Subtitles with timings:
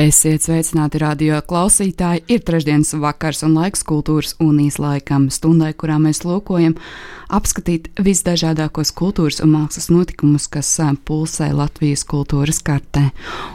[0.00, 2.22] Esiet sveicināti radio klausītāji.
[2.32, 6.78] Ir trešdienas vakars un laiks kultūras unijas laikam, stundai, kurā mēs lūkojam
[7.28, 10.70] apskatīt visdažādākos kultūras un mākslas notikumus, kas
[11.04, 13.10] pulsē Latvijas kultūras kartē.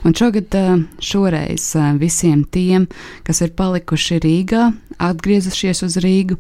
[0.06, 0.54] Un šogad
[1.02, 1.72] šoreiz
[2.04, 2.86] visiem tiem,
[3.26, 4.68] kas ir palikuši Rīgā,
[5.02, 6.38] atgriezušies uz Rīgu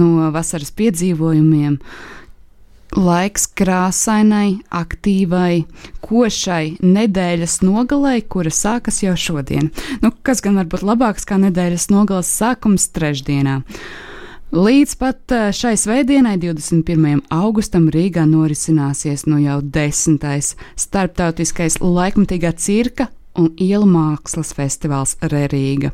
[0.00, 1.76] no vasaras piedzīvojumiem,
[2.96, 5.66] laiks krāsainai, aktīvai,
[6.04, 9.70] košai nedēļas nogalei, kura sākas jau šodien.
[10.02, 13.60] Nu, kas gan var būt labāks kā nedēļas nogales sākums trešdienā?
[14.56, 17.24] Līdz pat šai svētdienai, 21.
[17.34, 25.92] augustam, Rīgā norisināsies nu jau desmitais starptautiskais laikmatīgā cirka un ielu mākslas festivāls Rērīga.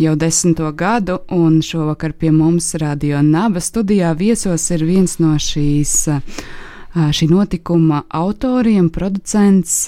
[0.00, 5.96] Jau desmito gadu, un šovakar pie mums Radio Naba studijā viesos ir viens no šīs.
[6.90, 9.84] Šī notikuma autoriem, producents,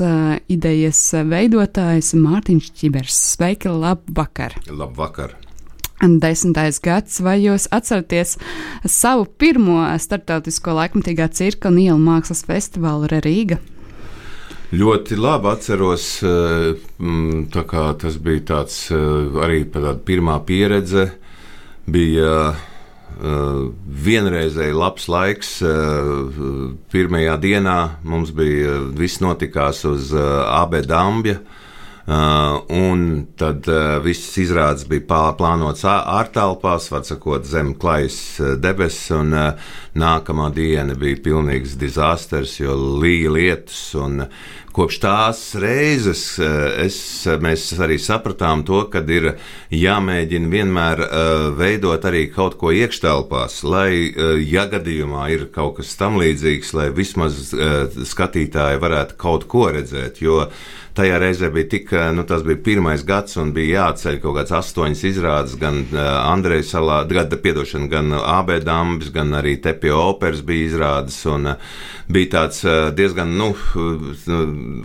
[0.47, 3.17] idejas veidotājs Mārtiņš Čibers.
[3.33, 4.55] Sveiki, labvakar!
[4.71, 5.35] Labvakar!
[6.03, 8.37] Desmitais gads, vai jūs atceraties
[8.91, 13.61] savu pirmo starptautisko laikmatīgā cirka un ielu mākslas festivālu Rīga?
[14.73, 16.05] Ļoti labi atceros,
[17.61, 18.77] tas bija tāds
[19.45, 21.11] arī tāda pirmā pieredze.
[21.85, 22.55] Bija
[24.07, 25.51] vienreizēji labs laiks.
[26.95, 31.43] Pirmajā dienā mums bija viss notikās uz AB Dambja.
[31.43, 31.63] Uh,
[32.67, 33.69] un tad
[34.03, 39.13] viss izrādes bija plānots ārtelpās, var sakot, zem klajas debesis,
[39.99, 43.83] nākamā diena bija pilnīgs dizasters, jo līja lietus.
[44.73, 46.97] Kopš tās reizes es,
[47.45, 49.35] mēs arī sapratām to, ka ir
[49.69, 55.93] jāmēģina vienmēr uh, veidot arī kaut ko iekštelpās, lai, uh, ja gadījumā ir kaut kas
[56.01, 60.23] tam līdzīgs, lai vismaz skatītāji varētu kaut ko redzēt.
[60.25, 60.47] Jo
[60.97, 65.05] tajā reizē bija tik, nu, tas bija pirmais gads un bija jāceļ kaut kāds astoņas
[65.09, 66.01] izrādes, gan uh,
[66.33, 71.17] Andreja salā, gada piedošana, gan AB dambis, gan arī Tepio operas bija izrādes.
[71.27, 71.71] Un, uh,
[72.07, 73.49] bija tāds uh, diezgan, nu,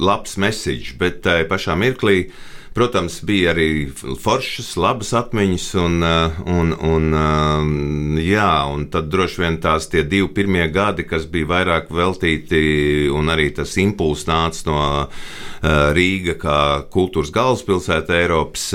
[0.01, 2.31] labs message, bet tajā pašā mirklī.
[2.77, 3.87] Protams, bija arī
[4.21, 6.03] foršas, labas atmiņas, un,
[6.53, 7.15] un, un,
[8.21, 12.61] jā, un tad droši vien tās tie divi pirmie gadi, kas bija vairāk veltīti,
[13.09, 14.85] un arī tas impulss nāca no
[15.97, 16.59] Rīga kā
[16.93, 18.69] kultūras galvaspilsēta Eiropas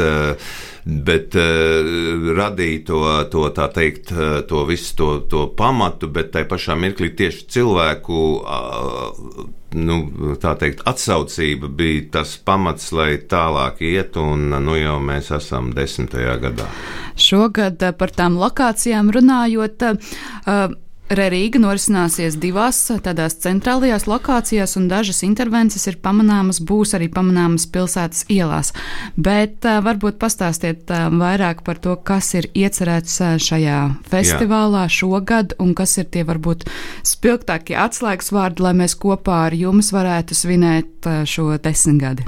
[0.82, 4.10] bet uh, radīja to, to, tā teikt,
[4.50, 8.22] to visu to, to pamatu, bet tai pašā mirklī tieši cilvēku.
[8.42, 9.98] Uh, nu,
[10.42, 16.38] tā teikt, atsaucība bija tas pamats, lai tālāk iet, un nu, jau mēs esam desmitajā
[16.42, 16.68] gadā.
[17.16, 19.88] Šogad par tām lokācijām runājot.
[19.88, 20.78] Uh,
[21.12, 28.24] Rīga norisināsies divās tādās centrālajās lokācijās, un dažas intervences ir pamanāmas, būs arī pamanāmas pilsētas
[28.32, 28.72] ielās.
[29.16, 34.94] Bet uh, varbūt pastāstiet uh, vairāk par to, kas ir iecerēts uh, šajā festivālā Jā.
[35.00, 36.64] šogad, un kas ir tie varbūt
[37.04, 42.24] spilgtākie atslēgas vārdi, lai mēs kopā ar jums varētu svinēt uh, šo desmitgadi.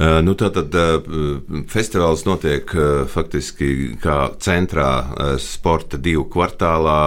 [0.00, 0.72] Nu, Tātad
[1.68, 2.70] festivāls notiek
[3.12, 4.86] faktiski kā centrā
[5.42, 7.00] sporta divu kvartālā,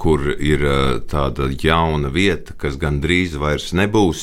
[0.00, 0.64] kur ir
[1.10, 4.22] tāda jauna vieta, kas gandrīz vairs nebūs,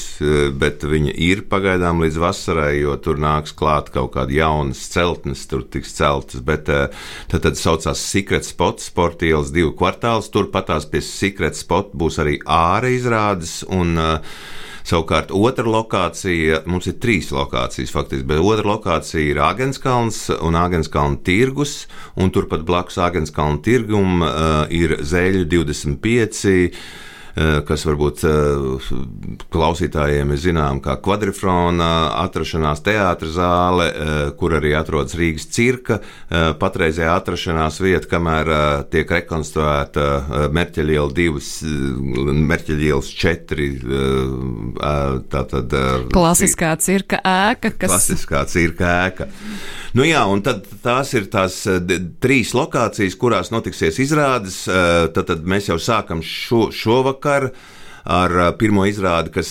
[0.57, 5.61] bet viņa ir pagaidām līdz vasarai, jo tur nāks klāt kaut kāda jaunas celtnes, tur
[5.61, 6.41] tiks celtas.
[6.41, 6.97] Bet tad,
[7.37, 12.39] tad saucās Secret Spot, sporta ielas divu kvartāls, tur patās pie Secret Spot būs arī
[12.49, 13.59] ārā izrādes.
[13.69, 14.41] Un, uh,
[14.87, 21.22] Savukārt otra lokācija, mums ir trīs lokācijas faktiski, bet otra lokācija ir Āgenskalns un Āgenskalna
[21.25, 21.85] tirgus,
[22.17, 26.81] un turpat blakus Āgenskalna tirgum uh, ir Zēļu 25 Eh,
[27.67, 28.89] kas varbūt eh,
[29.53, 31.89] klausītājiem ir zinām kā kvadrifrona
[32.23, 35.99] atrašanās teātras zāle, eh, kur arī atrodas Rīgas cirka,
[36.31, 38.49] patreizējā atrašanās vieta, kamēr
[38.91, 41.49] tiek rekonstruēta Merķeļiela divas,
[42.51, 43.67] Merķeļielas četri.
[45.31, 45.75] Tātad,
[46.13, 47.91] klasiskā cirka ēka, kas.
[47.91, 49.29] Klasiskā cirka ēka.
[49.97, 51.61] Nu jā, un tad tās ir tās
[52.23, 54.64] trīs lokācijas, kurās notiksies izrādes.
[54.67, 57.79] Tad, tad mēs jau sākam šo, šovakar vakar.
[58.03, 59.49] ar pirmo izrādi, kas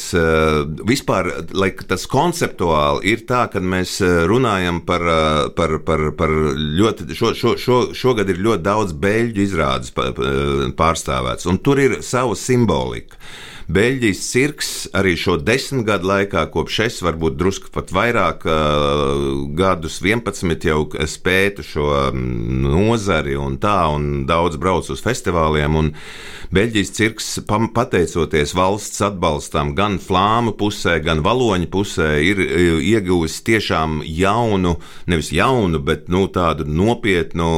[0.86, 4.00] vispār, lai tas konceptuāli ir tā, ka mēs
[4.30, 5.04] runājam par,
[5.56, 6.34] par, par, par
[6.80, 12.34] ļoti, šo, šo, šo, šogad ir ļoti daudz beļģu izrādes pārstāvēts, un tur ir sava
[12.38, 13.20] simbolika.
[13.70, 18.42] Beļģijas cirks arī šo desmit gadu laikā, kopš es varbūt drusku pat vairāk
[19.58, 20.80] gadus, 11 jau
[21.12, 25.92] spētu šo nozari un tā, un daudz brauc uz festivāliem.
[26.50, 34.78] Beļģijas cirks, pateicoties valsts atbalstam, gan flāmu pusē, gan valoņu pusē, ir ieguvis tiešām jaunu,
[35.06, 37.52] nevis jaunu, bet nu, tādu nopietnu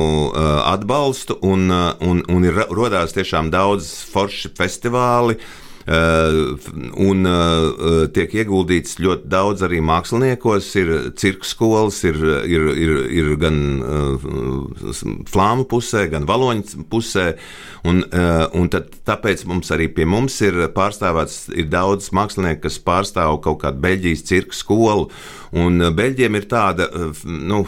[0.66, 5.40] atbalstu, un, un, un ir radās tiešām daudz forši festivāli.
[5.82, 6.54] Uh,
[7.02, 10.68] un uh, tiek ieguldīts ļoti daudz arī māksliniekos.
[10.78, 14.26] Ir cirka skolas, ir, ir, ir, ir gan uh,
[15.30, 17.32] flāmu pusē, gan valoņu pusē.
[17.82, 18.04] Un,
[18.54, 23.58] un tad, tāpēc mums arī pie mums ir pārstāvēts ir daudz mākslinieku, kas pārstāv kaut
[23.64, 25.08] kādu Beļģijas cirka skolu.
[25.58, 26.86] Un Beļģiem ir tāda,
[27.26, 27.64] nu,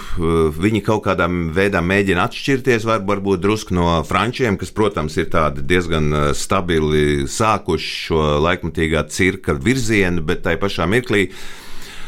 [0.54, 5.34] viņi kaut kādā veidā mēģina atšķirties, var, varbūt drusku no frančiem, kas, protams, ir
[5.66, 11.28] diezgan stabili sākuši šo laikmatīgā cirka virzienu, bet tai pašā mirklī.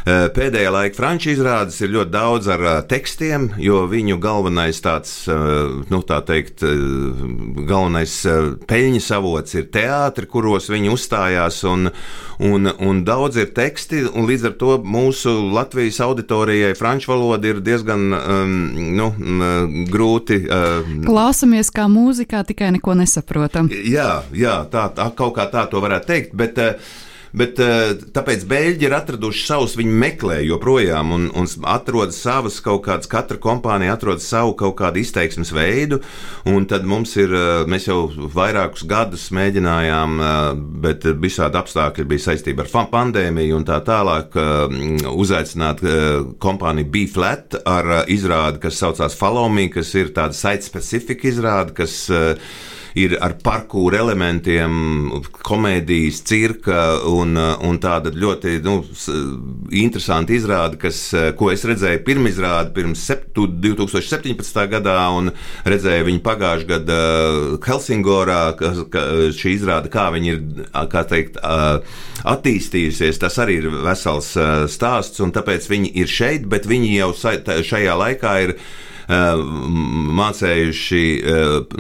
[0.07, 5.25] Eh, pēdējā laika franču izrādes ir ļoti daudz ar eh, tekstiem, jo viņu galvenais tāds,
[5.27, 5.39] eh,
[5.91, 6.63] nu, tā teikt,
[7.67, 8.13] galvenais
[8.71, 11.91] peļņas avots ir teātri, kuros viņi uzstājās, un,
[12.39, 17.59] un, un daudz ir teksti, un līdz ar to mūsu Latvijas auditorijai franču valoda ir
[17.67, 18.55] diezgan, um,
[18.95, 19.09] nu,
[19.91, 20.39] grūti.
[20.47, 23.73] Uh, Klausamies kā mūzikā, tikai neko nesaprotam.
[23.75, 26.95] Jā, jā tā, tā kaut kā tā to varētu teikt, bet uh,
[27.37, 32.87] Bet, eh, tāpēc Beļģi ir atraduši savus, viņi meklē joprojām un, un atrod savas kaut
[32.87, 36.01] kādas, katra kompānija atrod savu kaut kādu izteiksmes veidu.
[36.49, 42.25] Un tad mums ir, eh, mēs jau vairākus gadus mēģinājām, eh, bet visādi apstākļi bija
[42.31, 44.33] saistīti ar pandēmiju un tā tālāk,
[45.07, 45.81] uzaicināt
[46.41, 52.09] kompāniju B-Flat ar izrādi, kas saucās Follow Me, kas ir tāda site-specifika izrāde, kas
[52.97, 54.77] ir ar parkūru elementiem,
[55.47, 58.79] komēdijas, cirka un, un tāda ļoti nu,
[59.77, 61.01] interesanta izrāde, kas,
[61.37, 63.05] ko es redzēju pirmizrādi pirms
[63.37, 64.63] 2017.
[64.73, 65.31] gadā un
[65.69, 67.01] redzēju viņu pagājušajā gadā
[67.67, 69.05] Helsingorā, ka, ka
[69.37, 70.41] šī izrāde, kā viņi ir,
[70.93, 71.39] kā teikt,
[72.27, 74.33] attīstījusies, tas arī ir vesels
[74.73, 78.57] stāsts, un tāpēc viņi ir šeit, bet viņi jau šajā laikā ir
[79.07, 81.77] mācējuši eh,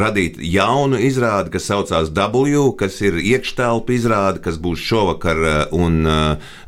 [0.00, 6.00] radīt jaunu izrādi, kas saucās W, kas ir iekštelpa izrāde, kas būs šovakar eh, un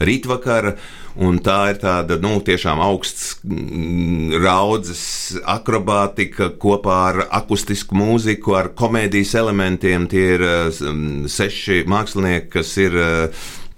[0.01, 0.75] rītvakar.
[1.15, 8.73] Un tā ir tāda nu, tiešām augsts mm, raudzes akrobātika kopā ar akustisku mūziku, ar
[8.75, 10.09] komēdijas elementiem.
[10.11, 10.43] Tie ir
[11.31, 12.99] seši mākslinieki, kas ir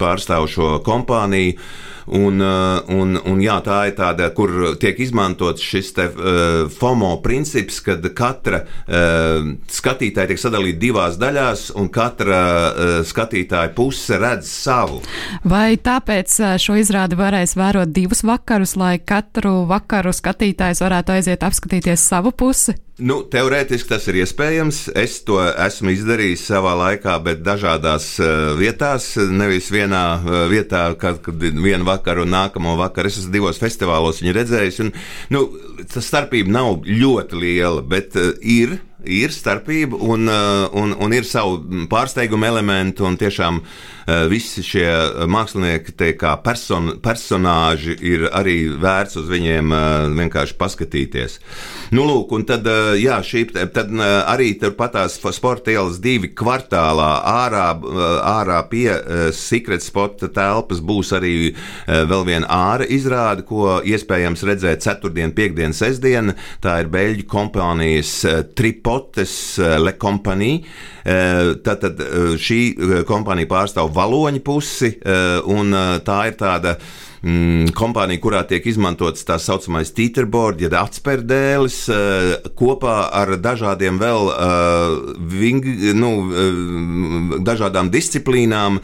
[0.01, 1.61] pārstāv šo kompāniju.
[2.07, 7.17] Un, uh, un, un jā, tā ir tāda, kur tiek izmantots šis te, uh, FOMO
[7.23, 14.47] princips, kad katra uh, skatītāja tiek sadalīta divās daļās, un katra uh, skatītāja puse redz
[14.47, 15.01] savu.
[15.43, 22.07] Vai tāpēc šo izrādi varēs vērot divus vakarus, lai katru vakaru skatītājs varētu aiziet apskatīties
[22.07, 22.86] savu pusi?
[22.97, 24.77] Nu, teorētiski tas ir iespējams.
[24.97, 29.11] Es to esmu izdarījis savā laikā, bet dažādās uh, vietās.
[29.29, 34.23] Nevis vienā uh, vietā, kad, kad vienu vakaru un nākamo vakaru es esmu divos festivālos
[34.23, 34.81] viņu redzējis.
[34.81, 34.91] Un,
[35.35, 35.43] nu,
[35.93, 41.27] tā starpība nav ļoti liela, bet uh, ir ir starpība un, uh, un, un ir
[41.27, 43.05] savu pārsteigumu elementi.
[43.17, 44.87] Tiešām uh, visi šie
[45.29, 51.37] mākslinieki, te kā person, personāži, ir arī vērts uz viņiem uh, vienkārši paskatīties.
[51.93, 52.65] Nu, lūk, un tad,
[52.99, 57.67] jā, šī, tad arī turpatās sporta ielas divi kvartālā ārā,
[58.27, 58.89] ārā pie
[59.35, 61.53] Secret Spot telpas būs arī
[61.87, 66.33] vēl viena āra izrāde, ko iespējams redzēt ceturtdien, piekdien, sestdien.
[66.63, 68.13] Tā ir Beļģu kompānijas
[68.57, 70.63] Tripod Potes eh, Le Compagnie.
[71.03, 72.61] Tātad eh, eh, šī
[73.07, 74.93] kompānija pārstāv valoņu pusi,
[75.51, 75.75] un
[76.07, 82.95] tā ir tāda mm, kompānija, kurā tiek izmantots tā saucamais teeterboard, jeb atspērdēlis, uh, kopā
[83.15, 84.31] ar dažādiem vēl
[85.35, 85.67] ving,
[85.97, 86.13] nu,
[87.47, 88.79] dažādām disciplīnām.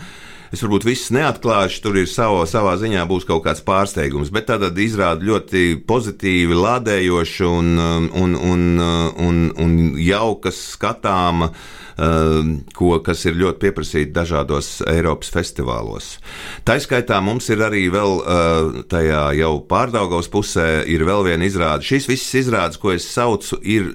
[0.54, 4.46] Uh, Es varbūt viss neatklāšu, tur ir savā, savā ziņā būs kaut kāds pārsteigums, bet
[4.52, 11.50] tā tad izrāda ļoti pozitīvi, lādējoša un, um, un, un, uh, un, un jauka skatāma
[11.98, 16.18] ko, kas ir ļoti pieprasīti dažādos Eiropas festivālos.
[16.66, 21.86] Tā skaitā mums ir arī vēl tajā jau pārdaugos pusē ir vēl viena izrāde.
[21.86, 23.92] Šīs visas izrādes, ko es saucu, ir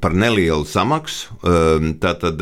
[0.00, 1.40] par nelielu samaksu.
[2.02, 2.40] Tātad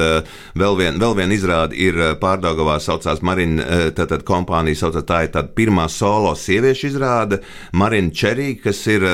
[0.58, 5.52] vēl viena vēl vien izrāde ir pārdaugavā saucās Marina, tātad kompānija saucās, tā ir tāda
[5.56, 7.40] pirmā solo sieviešu izrāde
[7.72, 9.06] Marina Čerī, kas ir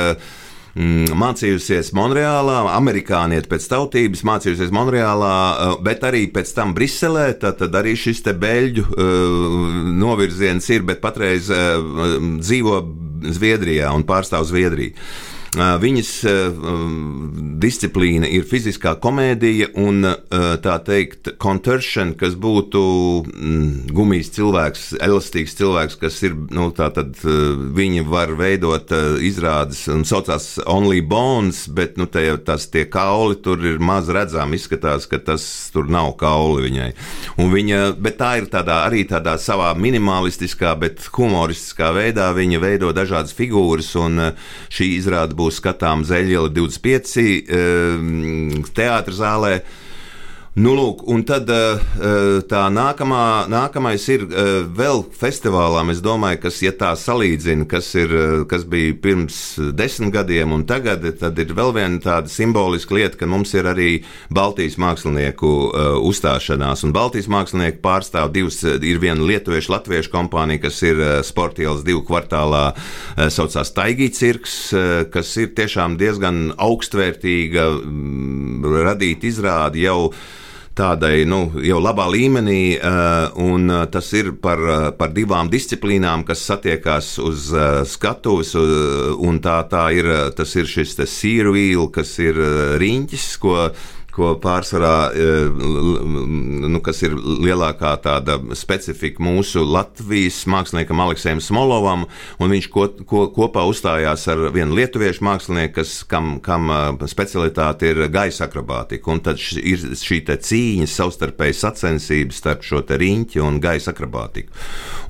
[0.75, 7.31] mm, mācījusies Monreālā, amerikānieti pēc tautības, mācījusies Monreālā, eh, bet arī pēc tam Briselē.
[7.41, 9.65] Tad arī šis te beļģu uh,
[9.99, 11.79] novirziens ir, bet patreiz uh,
[12.41, 12.81] dzīvo
[13.35, 14.95] Zviedrijā un pārstāv Zviedriju.
[15.55, 16.11] Viņas
[17.63, 20.03] disciplīna ir fiziskā komēdija un
[20.65, 22.81] tā teikt, contortion, kas būtu
[23.23, 28.91] mm, gumijas cilvēks, elastīgs cilvēks, kas ir, nu, tā tad viņi var veidot
[29.23, 34.59] izrādes un saucās Only Bones, bet, nu, jau tas tie kauli tur ir maz redzami,
[34.59, 35.45] izskatās, ka tas
[35.75, 36.91] tur nav kauli viņai.
[37.43, 42.93] Un viņa, bet tā ir tādā, arī tādā savā minimalistiskā, bet humoristiskā veidā viņa veido
[42.97, 44.31] dažādas figūras un
[44.73, 49.59] šī izrāda būs būs skatām Zeļiela 25 ehm, teātras zālē.
[50.55, 55.89] Nu, lūk, un tad eh, eh, tā nākamā, nākamais ir eh, vēl festivālām.
[55.91, 58.15] Es domāju, kas, ja tā salīdzina, kas, ir,
[58.47, 59.39] kas bija pirms
[59.75, 63.89] desmit gadiem un tagad, tad ir vēl viena tāda simboliska lieta, ka mums ir arī
[64.31, 65.51] Baltijas mākslinieku
[66.07, 66.87] uzstāšanās.
[66.87, 72.63] Un Baltijas mākslinieki pārstāv divas, ir viena lietuviešu, latviešu kompānija, kas ir Sportielas divu kvartālā,
[73.27, 74.71] saucās Taigī cirks,
[75.11, 77.69] kas ir tiešām diezgan augstvērtīga,
[78.87, 80.13] radīt izrādi jau
[80.75, 86.25] tādai nu, jau labā līmenī, eh, un eh, tas ir par, eh, par divām disciplīnām,
[86.27, 87.53] kas satiekās uz
[87.89, 88.55] skatuves,
[89.45, 92.35] tā, tā ir, tas ir šis sīrvīl, kas ir
[92.81, 93.71] riņķis, ko
[94.15, 95.27] ko pārsvarā, e,
[96.71, 102.07] nu, kas ir lielākā tāda specifika mūsu Latvijas māksliniekam Aleksējam Smolovam,
[102.39, 107.91] un viņš ko, ko, kopā uzstājās ar vienu lietuviešu mākslinieku, kas, kam, kam e, specialitāte
[107.91, 113.93] ir gaisa akrobātika, un tad ir šī cīņa, savstarpēji sacensības starp šo riņķi un gaisa
[113.95, 114.55] akrobātiku.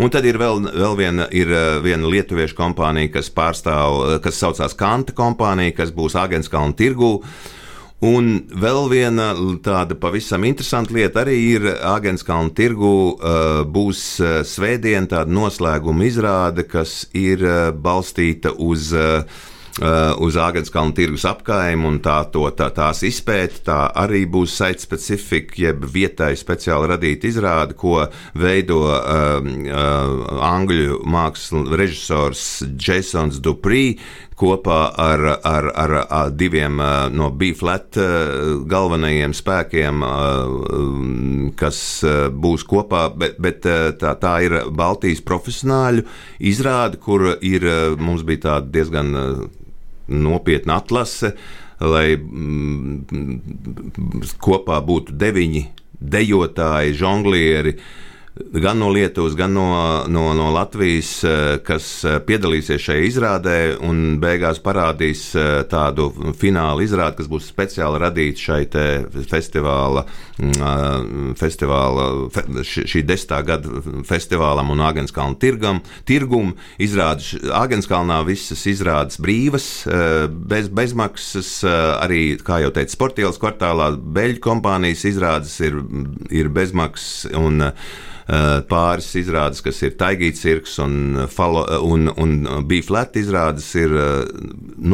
[0.00, 4.76] Un tad ir vēl, vēl viena, ir e, viena lietuviešu kompānija, kas pārstāv, kas saucās
[4.78, 7.18] Kanta kompānija, kas būs Agenskalna tirgū,
[8.04, 9.30] Un vēl viena
[9.64, 12.92] tāda pavisam interesanta lieta arī ir Agenskalna tirgu.
[13.14, 18.92] Uh, būs uh, svētdien tāda noslēguma izrāde, kas ir uh, balstīta uz
[19.74, 23.58] uz Āgānskalna tirgus apgājumu un tā, to, tā, tās izpēta.
[23.66, 28.04] Tā arī būs site specifika, jeb vietai speciāli radīta izrāde, ko
[28.38, 32.44] veido uh, uh, angļu mākslas režisors
[32.78, 33.96] Jasons Duprī,
[34.38, 36.80] kopā ar, ar, ar, ar diviem
[37.14, 37.98] no B-flat
[38.70, 40.04] galvenajiem spēkiem,
[41.60, 41.78] kas
[42.34, 43.62] būs kopā, bet, bet
[44.00, 46.06] tā, tā ir Baltijas profesionāļu
[46.50, 47.68] izrāde, kur ir,
[48.00, 49.14] mums bija tāda diezgan
[50.08, 51.34] nopietna atlase,
[51.80, 53.04] lai mm,
[54.42, 55.64] kopā būtu deviņi
[56.04, 57.76] dejotāji, žonglieri,
[58.34, 64.16] gan no Lietuvas, gan no, no, no Latvijas, eh, kas eh, piedalīsies šajā izrādē un
[64.22, 68.62] beigās parādīs eh, tādu fināla izrādi, kas būs speciāli radīta šai
[69.30, 70.02] festivāla,
[70.42, 72.08] mm, festivāla
[72.66, 76.54] šī desmitā gada festivālam un Agenskalna tirgam, tirgum.
[76.82, 79.68] Izrādes Agenskalnā visas izrādes brīvas,
[80.34, 81.52] bez bezmaksas,
[82.02, 85.78] arī, kā jau teicu, sportielas kvartālā Beļģu kompānijas izrādes ir,
[86.34, 87.70] ir bezmaksas un
[88.70, 94.14] pāris izrādes, kas ir Taigīts cirks un, falo, un, un bija flat izrādes, ir eh,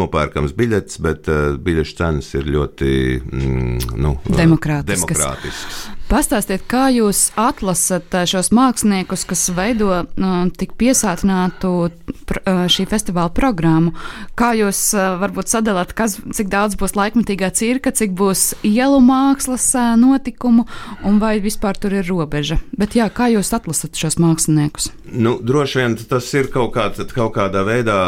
[0.00, 5.06] nopērkams biļets, bet eh, biļešu cenas ir ļoti mm, nu, demokrātiskas.
[5.06, 5.80] demokrātiskas.
[6.11, 13.93] Pastāstiet, kā jūs atlasat šos māksliniekus, kas veido uh, tik piesātinātu uh, šī festivāla programmu?
[14.35, 14.81] Kā jūs
[15.23, 19.69] varbūt sadalāt, kas, cik daudz būs laikmatīgā cirka, cik būs ielu mākslas
[20.00, 20.64] notikumu
[21.07, 22.59] un vai vispār tur ir robeža?
[22.75, 24.90] Bet jā, kā jūs atlasat šos māksliniekus?
[25.14, 28.00] Nu, droši vien tas ir kaut, kā, kaut kādā veidā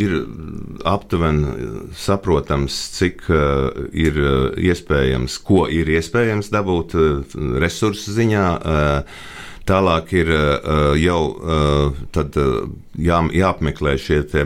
[0.00, 0.16] ir
[0.88, 4.16] aptuveni saprotams, cik uh, ir
[4.64, 6.96] iespējams, ko ir iespējams dabūt
[7.34, 8.46] resursu ziņā.
[9.64, 10.28] Tālāk ir
[11.00, 11.20] jau
[12.12, 12.34] tad,
[13.00, 14.42] jā, jāapmeklē šie, te,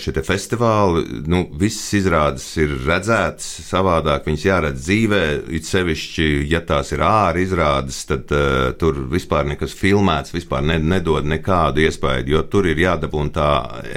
[0.00, 1.02] šie te festivāli.
[1.28, 5.20] Nu, visas izrādes ir redzētas savādāk, viņas jāredz dzīvē.
[5.58, 8.32] It sevišķi, ja tās ir ārā izrādes, tad
[8.80, 13.50] tur vispār nekas filmēts, vispār ne, nedod nekādu iespēju, jo tur ir jādabūna tā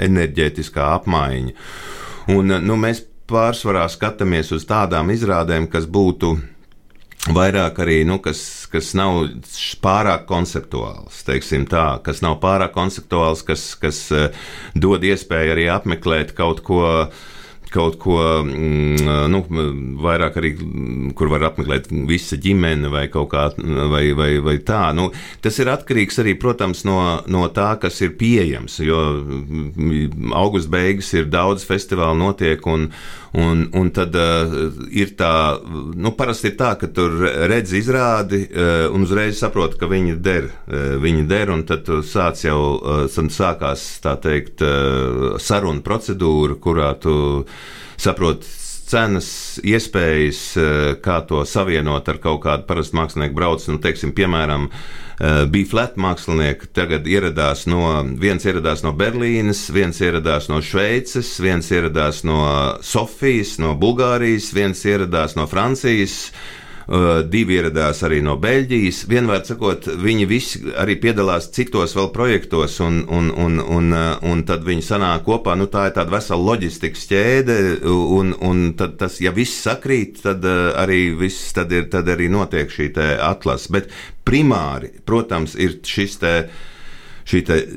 [0.04, 1.56] enerģētiskā apmaiņa.
[2.36, 6.34] Un, nu, mēs pārsvarā skatāmies uz tādām izrādēm, kas būtu
[7.26, 8.40] vairāk arī, nu, kas,
[8.72, 9.24] kas nav
[9.84, 14.04] pārāk konceptuāls, teiksim tā, kas nav pārāk konceptuāls, kas, kas
[14.78, 16.84] dod iespēju arī apmeklēt kaut ko
[17.68, 19.40] kaut ko mm, nu,
[20.02, 20.52] vairāk arī,
[21.16, 24.88] kur var apmeklēt visa ģimene vai kaut kā vai, vai, vai tā.
[24.96, 25.10] Nu,
[25.44, 26.98] tas ir atkarīgs arī, protams, no,
[27.28, 32.88] no tā, kas ir pieejams, jo mm, augusta beigas ir daudz festivālu notiek un,
[33.32, 34.54] un, un tad uh,
[34.90, 35.32] ir tā,
[35.96, 37.16] nu, parasti ir tā, ka tur
[37.50, 42.44] redz izrādi uh, un uzreiz saprot, ka viņi der, uh, viņi der, un tad sāc
[42.46, 47.18] jau, uh, sākās, tā teikt, uh, saruna procedūra, kurā tu
[47.98, 48.46] saprot
[48.88, 49.28] cenas,
[49.66, 50.40] iespējas,
[51.04, 53.74] kā to savienot ar kaut kādu parastu mākslinieku braucu.
[53.74, 55.07] Nu, teiksim, piemēram, eh,
[55.50, 57.82] bija flat mākslinieki, tagad ieradās no,
[58.20, 62.38] viens ieradās no Berlīnes, viens ieradās no Šveices, viens ieradās no
[62.86, 66.30] Sofijas, no Bulgārijas, viens ieradās no Francijas
[67.28, 69.02] divi ieradās arī no Beļģijas.
[69.10, 74.44] Vienmēr sakot, viņi visi arī piedalās citos vēl projektos, un, un, un, un, uh, un
[74.48, 75.56] tad viņi sanāk kopā.
[75.58, 77.58] Nu, tā ir tāda vesela loģistikas ķēde,
[77.92, 82.30] un, un tad tas, ja viss sakrīt, tad uh, arī, viss, tad ir, tad arī
[82.32, 82.90] notiek šī
[83.20, 83.72] atlase.
[83.74, 83.92] Bet
[84.24, 86.34] primāri, protams, ir šis te
[87.28, 87.68] šī te, eh,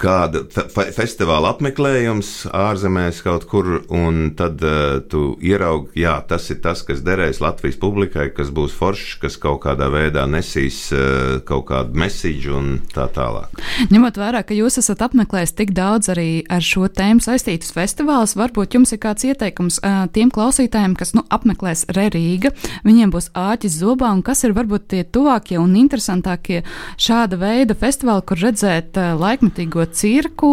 [0.00, 6.60] kāda fe festivāla apmeklējums ārzemēs kaut kur, un tad uh, tu ieraugi, jā, tas ir
[6.64, 11.66] tas, kas derēs Latvijas publikai, kas būs foršs, kas kaut kādā veidā nesīs uh, kaut
[11.70, 13.60] kādu mesīģu un tā tālāk.
[13.92, 18.78] Ņemot vērā, ka jūs esat apmeklējis tik daudz arī ar šo tēmu saistītus festivālus, varbūt
[18.78, 22.54] jums ir kāds ieteikums uh, tiem klausītājiem, kas nu, apmeklēs Rerīga,
[22.86, 26.62] viņiem būs āķis zobā, un kas ir varbūt tie tuvākie un interesantākie
[27.00, 30.50] šāda veida festivāli, kur redzēt uh, laikmatīgo cirku,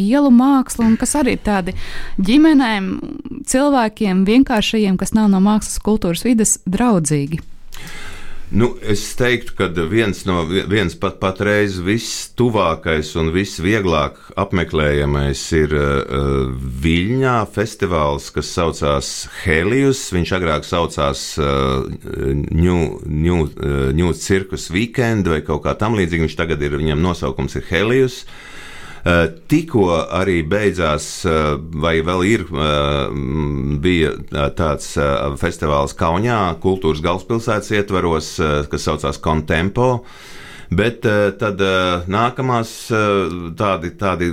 [0.00, 1.74] ielu mākslu, un kas arī tādi
[2.22, 2.90] ģimenēm,
[3.50, 7.40] cilvēkiem, vienkāršajiem, kas nav no mākslas kultūras vides draudzīgi.
[8.52, 16.52] Nu, es teiktu, ka viens no viens pat patreiz vistuvākais un visvieglāk apmeklējamais ir uh,
[16.84, 20.06] Viļņā festivāls, kas saucās Helius.
[20.14, 21.88] Viņš agrāk saucās uh,
[22.52, 26.28] New, New, uh, New Circus Weekend vai kaut kā tam līdzīga.
[26.28, 28.22] Viņš tagad ir, viņam nosaukums ir Helius.
[28.24, 28.53] Uh,
[29.04, 33.08] tikko arī beidzās, eh, vai vēl ir, eh,
[33.84, 34.14] bija
[34.56, 34.96] tāds
[35.36, 38.40] festivāls Kaunijā, kultūras galvaspilsētas ietvaros,
[38.70, 40.04] kas saucās Contempo.
[40.70, 44.30] Bet uh, tad uh, nākamās uh, tādi, tādi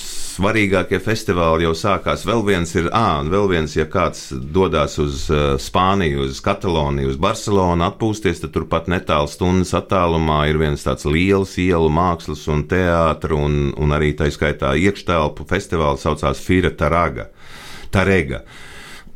[0.00, 2.24] svarīgākie festivāli jau sākās.
[2.28, 5.26] Vēl viens ir, ah, un vēl viens, ja kāds dodas uz
[5.62, 11.56] Spāniju, uz Kataloniju, uz Barcelonu atpūsties, tad turpat netālu stundas attālumā ir viens tāds liels
[11.60, 17.30] ielu mākslas un teātris, un, un arī tā skaitā iekštelpu festivāls saucās Fira Taraga.
[17.92, 18.42] Tarega.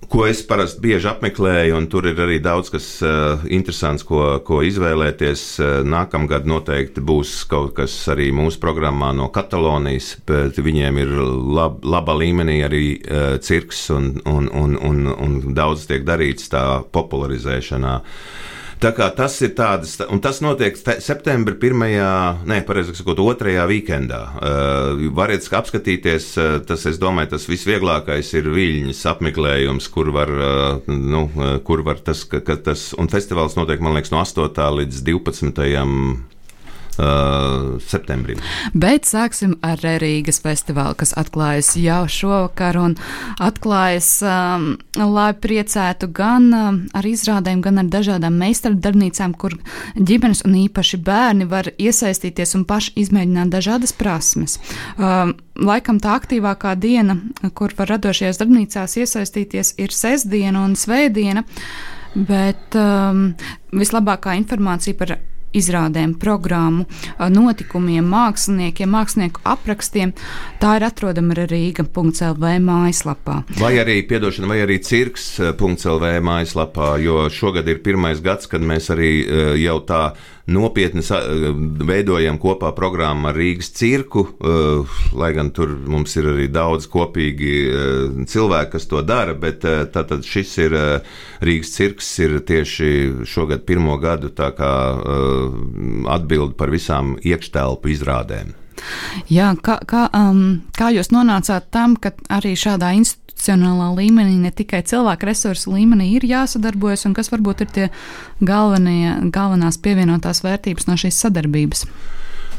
[0.09, 4.63] Ko es parasti bieži apmeklēju, un tur ir arī daudz kas uh, interesants, ko, ko
[4.67, 5.43] izvēlēties.
[5.61, 11.15] Uh, nākamgad noteikti būs kaut kas arī mūsu programmā no Katalonijas, bet viņiem ir
[11.59, 16.65] lab, laba līmenī arī uh, cirks un, un, un, un, un daudz tiek darīts tā
[16.97, 17.99] popularizēšanā.
[18.01, 18.49] Uh,
[18.81, 22.13] Tā kā tas ir tāds, un tas notiek septembra pirmajā,
[22.49, 24.21] ne, pareizāk sakot, otrajā weekendā.
[24.41, 30.89] Uh, variet apskatīties, uh, tas, es domāju, tas visvieglākais ir viļņas apmeklējums, kur var, uh,
[30.89, 31.27] nu,
[31.67, 34.49] kur var tas, ka, ka tas, un festivāls notiek, man liekas, no 8.
[34.81, 36.40] līdz 12
[37.01, 38.41] uh, septembrim.
[38.75, 42.97] Bet sāksim ar Rīgas festivālu, kas atklājas jau šovakar un
[43.43, 49.57] atklājas, um, lai priecētu gan um, ar izrādēm, gan ar dažādām meistardarbnīcām, kur
[49.97, 54.59] ģimenes un īpaši bērni var iesaistīties un paši izmēģināt dažādas prasmes.
[54.97, 57.17] Um, laikam tā aktīvākā diena,
[57.55, 61.45] kur var radošajās darbnīcās iesaistīties, ir sestdiena un svētdiena.
[62.11, 63.29] Bet um,
[63.71, 65.13] vislabākā informācija par
[65.57, 66.87] izrādēm, programmu,
[67.19, 70.15] notikumiem, māksliniekiem, mākslinieku aprakstiem.
[70.63, 73.41] Tā ir atrodama arī Rīga.CLV mājaslapā.
[73.61, 79.13] Vai arī, piedošana, vai arī cirks.CLV mājaslapā, jo šogad ir pirmais gads, kad mēs arī
[79.61, 80.05] jau tā
[80.47, 81.03] nopietni
[81.87, 87.55] veidojam kopā programmu ar Rīgas cirku, eh, lai gan tur mums ir arī daudz kopīgi
[87.69, 90.79] eh, cilvēki, kas to dara, bet eh, tātad šis ir
[91.45, 94.71] Rīgas cirks ir tieši šogad pirmo gadu tā kā
[96.11, 98.55] atbild par visām iekštelpu izrādēm.
[99.31, 104.83] Jā, kā, kā, um, kā jūs nonācāt tam, ka arī šādā institucionālā līmenī, ne tikai
[104.87, 107.91] cilvēku resursu līmenī ir jāsadarbojas, un kas varbūt ir tie
[108.41, 111.87] galvenie, galvenās pievienotās vērtības no šīs sadarbības?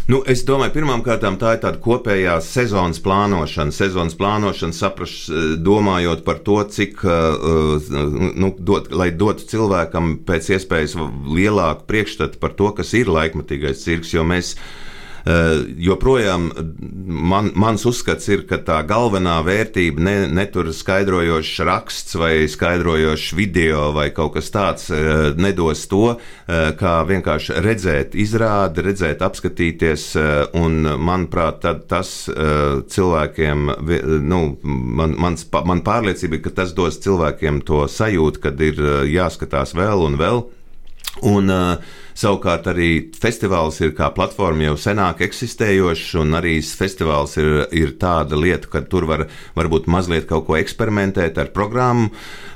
[0.09, 3.71] Nu, es domāju, pirmkārt, tā ir tāda kopējā sezonas plānošana.
[3.71, 5.29] Sezonas plānošana, saprast,
[5.61, 10.97] domājot par to, cik, nu, dot, lai dotu cilvēkam pēc iespējas
[11.29, 14.89] lielāku priekšstatu par to, kas ir laikmatīgais cirks, jo mēs Eh,
[15.77, 16.49] joprojām
[17.05, 23.89] man, mans uzskats ir, ka tā galvenā vērtība ne, netur skaidrojošs raksts vai skaidrojošs video
[23.95, 30.07] vai kaut kas tāds eh, nedos to, eh, kā vienkārši redzēt izrādi, redzēt, apskatīties,
[30.57, 33.69] un manuprāt, tas cilvēkiem,
[34.27, 38.81] nu, man, mans, man pārliecība ir, ka tas dos cilvēkiem to sajūtu, kad ir
[39.11, 40.43] jāskatās vēl un vēl.
[41.27, 47.65] Un, uh, Savukārt arī festivāls ir kā platforma jau senāk eksistējošs, un arī festivāls ir,
[47.71, 49.25] ir tāda lieta, ka tur var
[49.57, 52.09] varbūt mazliet kaut ko eksperimentēt ar programmu,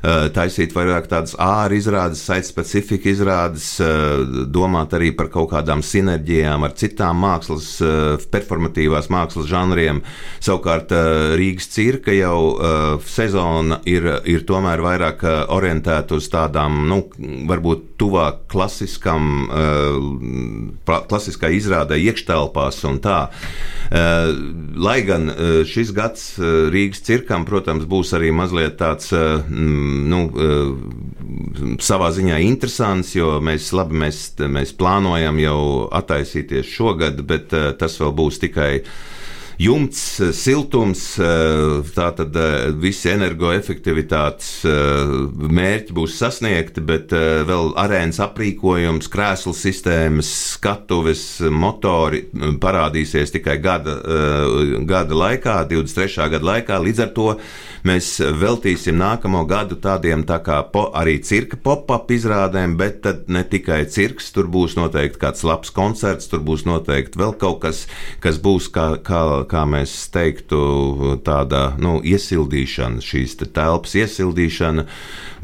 [0.04, 6.64] eh, taisīt vairāk tādas āra izrādes, site-specifika izrādes, eh, domāt arī par kaut kādām sinerģijām
[6.64, 10.02] ar citām mākslas, eh, performatīvās mākslas žanriem.
[10.40, 10.90] Savukārt
[11.36, 17.10] Rīgas cirka jau sezona ir, ir tomēr vairāk orientēta uz tādām, nu,
[17.48, 19.48] varbūt tuvāk klasiskam
[20.86, 23.20] klasiskai izrādē iekštelpās un tā.
[23.86, 24.32] Uh,
[24.82, 30.24] lai gan uh, šis gads uh, Rīgas cirkam, protams, būs arī mazliet tāds, uh, nu,
[30.34, 35.60] uh, savā ziņā interesants, jo mēs labi, mēs, mēs plānojam jau
[36.02, 38.72] attaisīties šogad, bet uh, tas vēl būs tikai
[39.58, 49.10] jumts, eh, siltums, eh, tātad eh, visi energoefektivitātes mērķi būs sasniegti, bet vēl arēnas aprīkojums,
[49.12, 52.26] krēslu sistēmas, skatuves, motori
[52.62, 53.96] parādīsies tikai gada,
[54.88, 56.30] gada laikā, 23.
[56.36, 56.80] gada laikā.
[56.82, 57.28] Līdz ar to
[57.86, 63.84] mēs veltīsim nākamo gadu tādiem tā kā po, arī cirka pop-up izrādēm, bet ne tikai
[63.92, 67.86] cirks, tur būs noteikti kāds labs koncerts, tur būs noteikti vēl kaut kas,
[68.24, 74.86] kas būs kā, kā kā mēs teiktu, tāda nu, iesildīšana, šīs te telpas iesildīšana,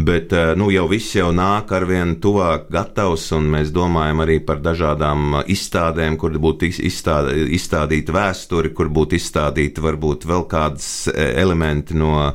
[0.02, 4.40] bet eh, nu, jau viss jau nāk ar vien tuvāk gatavs, un mēs domājam arī
[4.46, 11.34] par dažādām izstādēm, kur būtu izstād, izstādīta vēsture, kur būtu izstādīta varbūt vēl kādas eh,
[11.42, 12.31] elementi no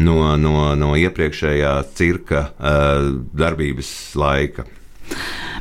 [0.00, 4.66] no, no, no iepriekšējā cirka uh, darbības laika.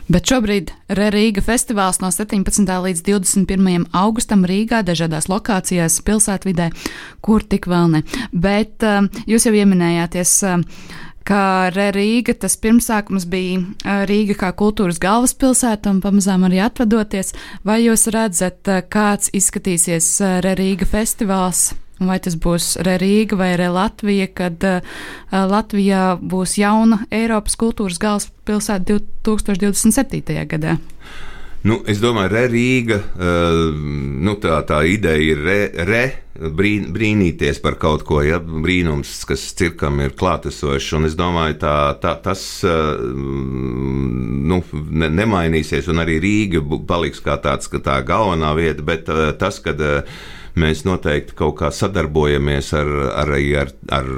[0.09, 2.65] Bet šobrīd Rīga festivāls no 17.
[2.65, 3.85] līdz 21.
[3.93, 6.71] augustam Rīgā dažādās lokācijās, pilsētvidē,
[7.25, 8.01] kur tik vēl ne.
[8.33, 10.33] Bet uh, jūs jau ieminējāties.
[10.49, 10.97] Uh,
[11.29, 17.35] ka Rīga tas pirmsākums bija Rīga kā kultūras galvaspilsēta un pamazām arī atvadoties.
[17.67, 20.15] Vai jūs redzat, kāds izskatīsies
[20.47, 21.67] Rīga festivāls
[21.99, 30.39] Vai tas būs Rīga vai Latvija, kad uh, Latvijā būs jauna Eiropas kultūras galvaspilsēta 2027.
[30.47, 30.77] gadā?
[31.67, 33.75] Nu, es domāju, ka Rīga, uh,
[34.23, 35.59] nu, tā, tā ideja ir re,
[35.89, 36.03] re
[36.55, 40.93] brīn, brīnīties par kaut ko, ja brīnums, kas cirkam ir klātesošs.
[40.95, 47.35] Un es domāju, tā, tā, tas uh, nu, ne, nemainīsies, un arī Rīga paliks kā
[47.43, 49.83] tāds, tā galvenā vieta, bet uh, tas, kad.
[49.83, 50.27] Uh,
[50.59, 52.89] Mēs noteikti kaut kā sadarbojamies ar,
[53.21, 54.09] ar, ar, ar,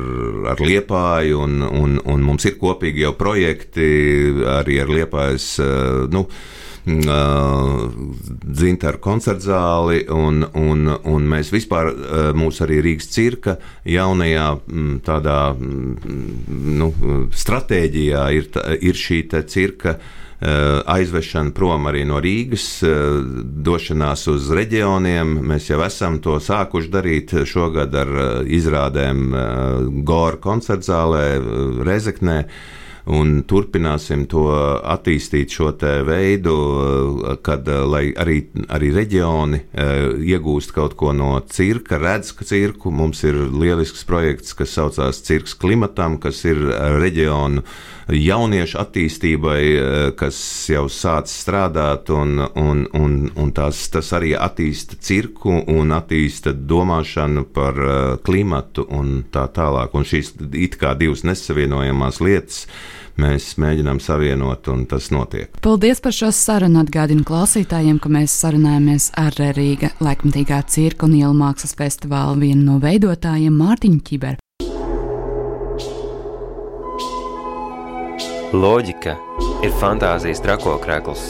[0.54, 3.88] ar Liepāju, un, un, un mums ir kopīgi jau projekti
[4.58, 5.48] arī ar Liepājas.
[5.62, 6.24] Eh, nu,
[6.86, 7.76] eh,
[8.62, 15.38] dzintaru koncertzāli, un, un, un mēs vispār, eh, mūsu arī Rīgas cirka jaunajā mm, tādā
[15.54, 16.18] mm,
[16.82, 16.90] nu,
[17.44, 18.50] stratēģijā ir,
[18.82, 20.00] ir šī cirka
[20.42, 23.22] aizvešana prom arī no Rīgas, eh,
[23.62, 25.38] došanās uz reģioniem.
[25.46, 31.26] Mēs jau esam to sākuši darīt šogad ar eh, izrādēm Gora koncertzālē,
[31.86, 32.46] Rezeknē
[33.06, 34.46] un turpināsim to
[34.84, 35.72] attīstīt šo
[36.06, 36.56] veidu,
[37.42, 39.62] kad lai arī, arī reģioni
[40.32, 42.92] iegūst kaut ko no cirka, redz cirku.
[42.92, 46.60] Mums ir lielisks projekts, kas saucās Cirks klimatam, kas ir
[47.02, 47.64] reģionu
[48.12, 50.38] jauniešu attīstībai, eh, kas
[50.70, 57.46] jau sāc strādāt, un, un, un, un tās, tas arī attīsta cirku un attīsta domāšanu
[57.54, 59.96] par eh, klimatu un tā tālāk.
[59.96, 62.66] Un šīs it kā divas nesavienojamās lietas
[63.20, 65.52] mēs mēģinām savienot, un tas notiek.
[65.64, 66.82] Paldies par šo sarunu.
[66.82, 72.80] Atgādinu klausītājiem, ka mēs sarunājamies ar Rīga laikmatīgā cirka un ielu mākslas festivāla vienu no
[72.82, 74.40] veidotājiem Mārtiņu Čiberu.
[78.52, 79.16] Loģika
[79.64, 81.30] ir fantāzijas trakokrēkls.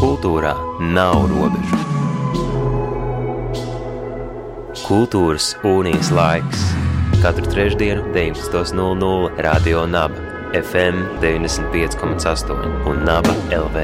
[0.00, 0.56] Kultūrā
[0.92, 1.84] nav robežu.
[4.86, 6.66] Kultūras un-īs laiks
[7.22, 10.25] katru trešdienu, 19.00 Radio Naba,
[10.56, 13.82] FM 95,8 un Naba LV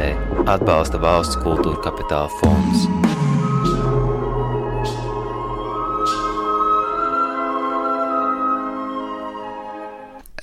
[0.48, 2.86] atbalsta valsts kultūra kapitāla fonds.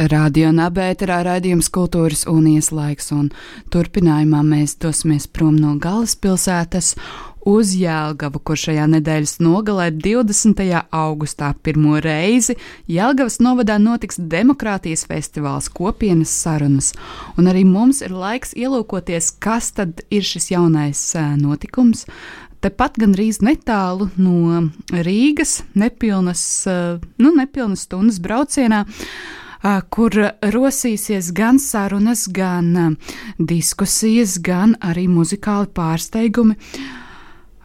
[0.10, 3.32] Radio Nabērā raidījums kultūras un ieslaiks, un
[3.74, 6.94] turpinājumā mēs dosimies prom no galvaspilsētas
[7.47, 10.62] uz Jēlgavu, kur šajā nedēļas nogalē 20.
[10.91, 12.58] augustā pirmo reizi
[12.91, 16.91] Jēlgavas novadā notiks demokrātijas festivāls kopienas sarunas,
[17.38, 21.02] un arī mums ir laiks ielūkoties, kas tad ir šis jaunais
[21.39, 22.06] notikums.
[22.60, 28.84] Tepat gandrīz netālu no Rīgas, nepilnas, nu, nepilnas stundas braucienā
[29.91, 30.15] kur
[30.56, 32.97] rosīsies gan sarunas, gan
[33.39, 36.56] diskusijas, gan arī muzikāli pārsteigumi.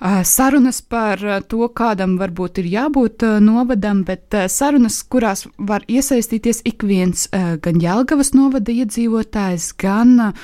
[0.05, 7.25] Sarunas par to, kādam varbūt ir jābūt novadam, bet sarunas, kurās var iesaistīties ik viens,
[7.33, 10.35] gan Jēlgavas novada iedzīvotājs, gan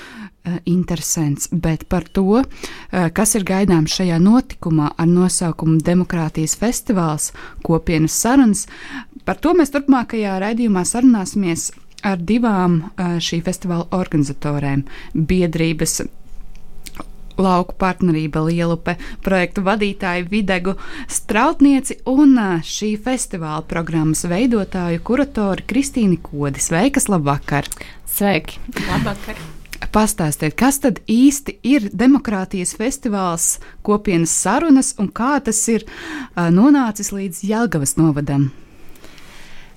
[0.65, 2.41] interesants, bet par to,
[2.89, 7.29] kas ir gaidāms šajā notikumā ar nosaukumu Demokrātijas festivāls,
[7.67, 8.65] kopienas sarunas,
[9.31, 11.71] Par to mēs turpmākajā raidījumā sarunāsimies
[12.07, 14.87] ar divām šī festivāla organizatorēm-
[15.31, 16.01] biedrības
[17.43, 20.77] lauku partnerība Lielupe projektu vadītāju Videgu
[21.11, 26.63] Strautnieci un šī festivāla programmas veidotāju kuratori Kristīni Kodi.
[26.63, 27.69] Sveikas, labvakar!
[28.11, 28.61] Sveiki!
[28.89, 29.41] Labvakar!
[29.91, 35.87] Pastāstiet, kas tad īsti ir demokrātijas festivāls, kopienas sarunas un kā tas ir
[36.37, 38.51] nonācis līdz Jelgavas novadam?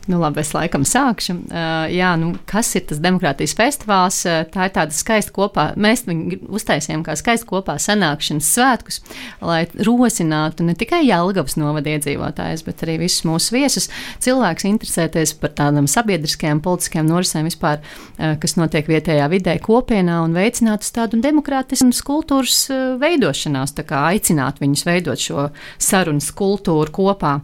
[0.04, 1.34] Nu, labi, es laikam sākšu.
[1.48, 4.18] Uh, jā, nu, kas ir tas demokrātijas festivāls?
[4.28, 5.70] Uh, tā ir tāda skaista kopā.
[5.80, 9.00] Mēs viņu uztaisījām kā skaistu kopā sanākšanas svētkus,
[9.40, 13.88] lai rosinātu ne tikai Jālgavas novada iedzīvotājus, bet arī visus mūsu viesus.
[14.26, 20.36] Cilvēks interesēties par tādām sabiedriskajām, politiskajām norisēm vispār, uh, kas notiek vietējā vidē, kopienā un
[20.36, 25.48] veicinātu tādu demokrātisku kultūras uh, veidošanās, tā kā aicināt viņus veidot šo
[25.80, 27.38] sarunas kultūru kopā.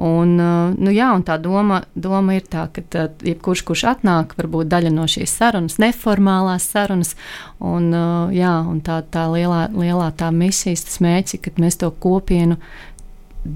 [0.00, 4.36] Un, uh, nu, jā, un tā doma doma ir tā, ka tad, jebkurš, kurš atnāk,
[4.38, 7.14] varbūt daļa no šīs sarunas, neformālās sarunas,
[7.60, 11.90] un, uh, jā, un tā, tā lielā, lielā tā misijas, tas mērķis, ka mēs to
[11.90, 12.60] kopienu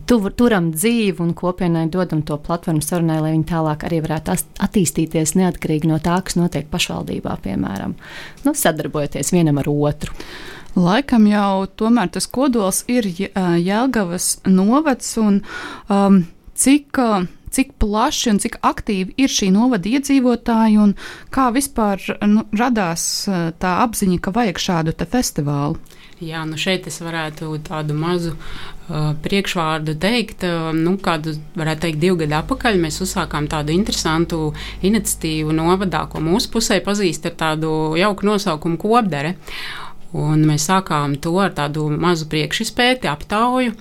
[0.07, 4.37] tu, turam dzīvi un kopienai dodam to platformu sarunai, lai viņi tālāk arī varētu
[4.67, 7.97] attīstīties neatkarīgi no tā, kas notiek pašvaldībā, piemēram,
[8.47, 10.15] nu, sadarbojoties vienam ar otru.
[10.79, 15.43] Laikam jau tomēr tas kodols ir Jēlgavas novads un
[15.91, 16.23] um,
[16.55, 16.95] cik.
[16.95, 20.95] Uh, cik plaši un cik aktīvi ir šī novada iedzīvotāji un
[21.35, 25.81] kā vispār nu, radās eh, tā apziņa, ka vajag šādu festivālu?
[26.21, 30.45] Jā, nu šeit es varētu tādu mazu uh, priekšvārdu teikt.
[30.45, 34.51] Uh, nu, kādu, varētu teikt, divu gadu atpakaļ mēs uzsākām tādu interesantu
[34.85, 39.39] iniciatīvu novadā, ko mūsu pusē pazīst ar tādu jauku nosaukumu kopdere.
[40.17, 43.77] Un mēs sākām to ar tādu mazu priekšspēti, aptauju,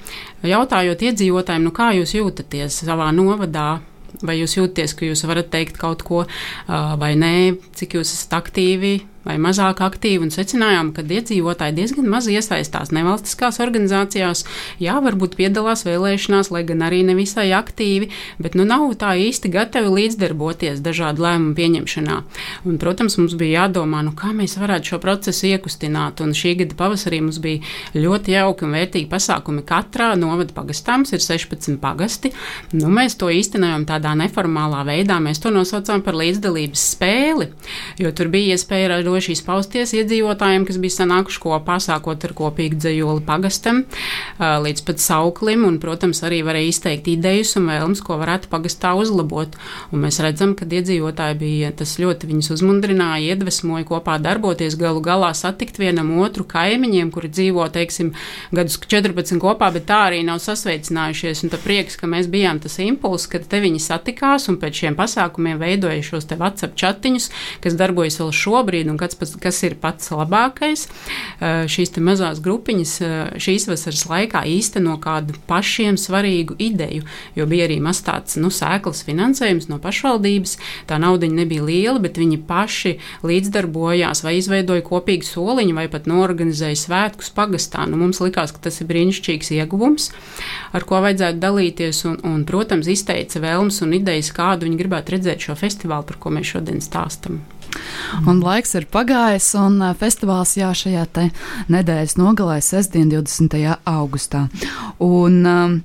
[0.45, 3.79] jautājot iedzīvotājiem, nu, kā jūs jūtaties savā novadā.
[4.25, 6.23] Vai jūs jūtaties, ka jūs varat teikt kaut ko,
[6.67, 7.33] vai nē,
[7.77, 8.95] cik jūs esat aktīvi,
[9.29, 14.45] vai mazāk aktīvi, un secinājām, ka iedzīvotāji diezgan maz iesaistās nevalstiskās organizācijās.
[14.81, 18.09] Jā, varbūt piedalās vēlēšanās, lai gan arī nevisai aktīvi,
[18.41, 22.17] bet nu nav tā īsti gatavi līdzdarboties dažādu lēmumu pieņemšanā.
[22.65, 26.77] Un, protams, mums bija jādomā, nu, kā mēs varētu šo procesu iekustināt, un šī gada
[26.79, 27.63] pavasarī mums bija
[27.99, 29.65] ļoti jauki un vērtīgi pasākumi.
[29.69, 32.33] Katrā novada pagastā mums ir 16 pagasti.
[32.73, 37.49] Nu, mēs to īstenojam tādā neformālā veidā, mēs to nosaucām par līdzdalības spēli,
[38.01, 42.77] jo tur bija iespēja ar droši izpausties iedzīvotājiem, kas bija sanākuši kopā, sākot ar kopīgu
[42.79, 43.81] dzējoli pagastam
[44.39, 49.57] līdz pat sauklim, un, protams, arī varēja izteikt idejas un vēlmes, ko varētu pagastā uzlabot.
[49.91, 55.33] Un mēs redzam, ka iedzīvotāji bija tas ļoti viņus uzmundrināja, iedvesmoja kopā darboties, galu galā
[55.35, 58.13] satikt vienam otru kaimiņiem, kuri dzīvo, teiksim,
[58.55, 61.43] gadus 14 kopā, bet tā arī nav sasveicinājušies.
[61.43, 64.99] Un tā prieks, ka mēs bijām tas impulss, kad te viņi satikās un pēc šiem
[64.99, 67.29] pasākumiem veidoja šos te WhatsApp chatiņus,
[67.65, 70.85] kas darbojas vēl šobrīd un kas, kas ir pats labākais.
[71.39, 77.67] Eh, šīs mazās grupiņas eh, šīs vasaras laikā īsteno kādu pašiem svarīgu ideju, jo bija
[77.67, 80.57] arī maz tāds nu, sēklas finansējums no pašvaldības.
[80.89, 86.79] Tā nauda nebija liela, bet viņi paši līdzdarbojās vai izveidoja kopīgu soliņu vai pat norganizēja
[86.83, 87.85] svētkus pagastā.
[87.89, 90.09] Nu, mums likās, ka tas ir brīnišķīgs ieguvums,
[90.75, 95.47] ar ko vajadzētu dalīties un, un protams, izteica vēlmes un idejas, kādu viņi gribētu redzēt
[95.49, 97.41] šo festivālu, par ko mēs šodien stāstam.
[98.27, 101.05] Un laiks ir pagājis, un festivāls jā, šajā
[101.69, 103.57] nedēļas nogalē, sestdien, 20.
[103.89, 104.47] augustā.
[104.99, 105.81] Un, um,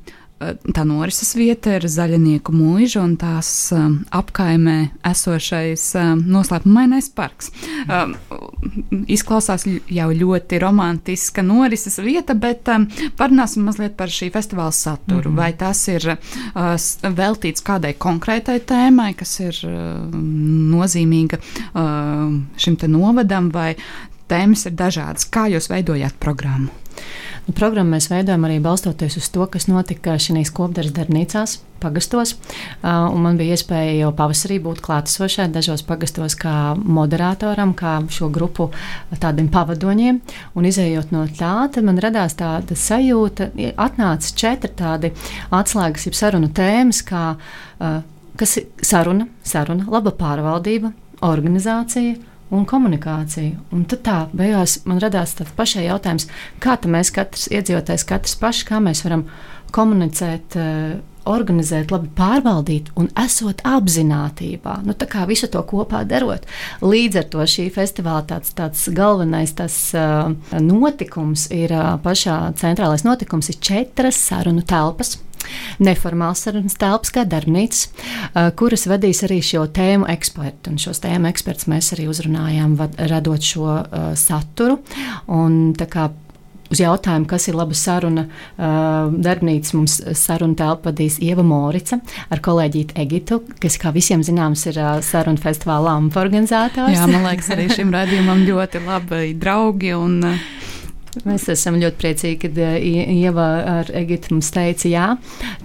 [0.74, 7.52] tā norises vieta ir zaļnieku mūža un tās um, apkaimē esošais um, noslēpumainais parks.
[7.86, 8.16] Um,
[9.10, 15.30] izklausās jau ļoti romantiska norises vieta, bet um, parunāsim mazliet par šī festivāla saturu.
[15.30, 15.36] Mm -hmm.
[15.36, 20.10] Vai tas ir uh, veltīts kādai konkrētai tēmai, kas ir uh,
[20.74, 23.76] nozīmīga uh, šim te novadam, vai
[24.28, 25.30] tēmas ir dažādas?
[25.30, 26.83] Kā jūs veidojat programmu?
[27.44, 32.32] Nu, programmu mēs veidojam arī balstoties uz to, kas notika šīs kopdarbas darbnīcās, pagastos.
[32.80, 38.70] Uh, man bija iespēja jau pavasarī būt klātesošai dažos pagastos, kā moderatoram, kā šo grupu
[39.20, 40.22] tādiem pavadoņiem.
[40.56, 45.12] Un izējot no tā, man radās tāda sajūta, atnāca četri tādi
[45.52, 47.98] atslēgas, jeb sarunu tēmas, kā, uh,
[48.40, 50.94] kas ir saruna, saruna, laba pārvaldība,
[51.28, 53.56] organizācija un komunikāciju.
[53.74, 56.28] Un tad tā beigās man radās tāds pašai jautājums,
[56.62, 59.26] kā mēs katrs iedzīvotājs, katrs pašs, kā mēs varam
[59.74, 60.58] komunicēt.
[60.58, 64.78] Uh, organizēt, labi pārvaldīt un esot apziņotībā.
[64.86, 66.46] Nu, tā kā visu to kopā darot.
[66.84, 73.06] Līdz ar to šī festivāla tāds, tāds galvenais tas, uh, notikums ir uh, pašā centrālais
[73.06, 75.16] notikums, ir četras sarunu telpas
[75.82, 77.88] neformāls sarunas telpas, kā darbnīcas,
[78.58, 80.72] kuras vadīs arī šo tēmu eksperti.
[80.72, 82.76] Un šos tēmu ekspertus mēs arī uzrunājām,
[83.10, 84.80] radot šo uh, saturu.
[85.32, 85.74] Un,
[86.74, 92.00] Uz jautājumu, kas ir laba saruna, uh, darbnīca mums sarunu telpu vadīs Ieva Morica
[92.34, 96.96] ar kolēģīti Egitu, kas, kā visiem zināms, ir uh, sarunu festivāla lampa organizātors.
[96.96, 99.94] Jā, man liekas, arī šim redzējumam ļoti labi draugi.
[99.94, 100.72] Un, uh,
[101.22, 102.74] Mēs esam ļoti priecīgi, kad eh,
[103.14, 105.04] Ieva ar Egitu mums teica jā.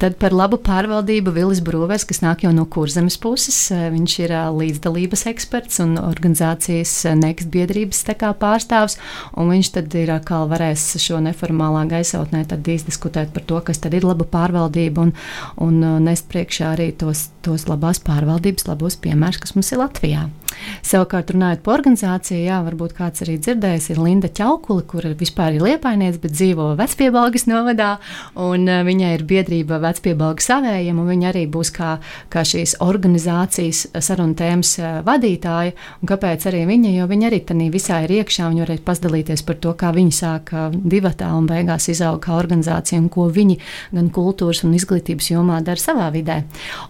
[0.01, 4.33] Tad par labu pārvaldību Vilis Brūvers, kas nāk jau no kurzemes puses, eh, viņš ir
[4.35, 8.03] eh, līdzdalības eksperts un organizācijas nekst biedrības
[8.39, 8.97] pārstāvs,
[9.39, 14.05] un viņš tad ir atkal varēs šo neformālā gaisotnē izdiskutēt par to, kas tad ir
[14.05, 15.13] laba pārvaldība un,
[15.57, 20.27] un nest priekšā arī tos, tos labās pārvaldības labos piemērus, kas mums ir Latvijā.
[20.85, 25.63] Savukārt, runājot par organizāciju, jā, varbūt kāds arī dzirdējis, ir Linda Čaukula, kur vispār ir
[25.63, 27.89] liepainieks, bet dzīvo Vecpiebalgas novadā,
[28.39, 31.95] un uh, viņai ir biedrība Vecpiebalgas savējiem, un viņa arī būs kā,
[32.33, 35.75] kā šīs organizācijas sarunu tēmas uh, vadītāja.
[36.01, 36.93] Un kāpēc arī viņa?
[36.97, 40.67] Jo viņa arī tādā visā ir iekšā, viņa varēs pazdalīties par to, kā viņa sāka
[40.73, 43.59] divatā un beigās izauga kā organizācija, un ko viņi
[43.95, 46.41] gan kultūras un izglītības jomā dara savā vidē.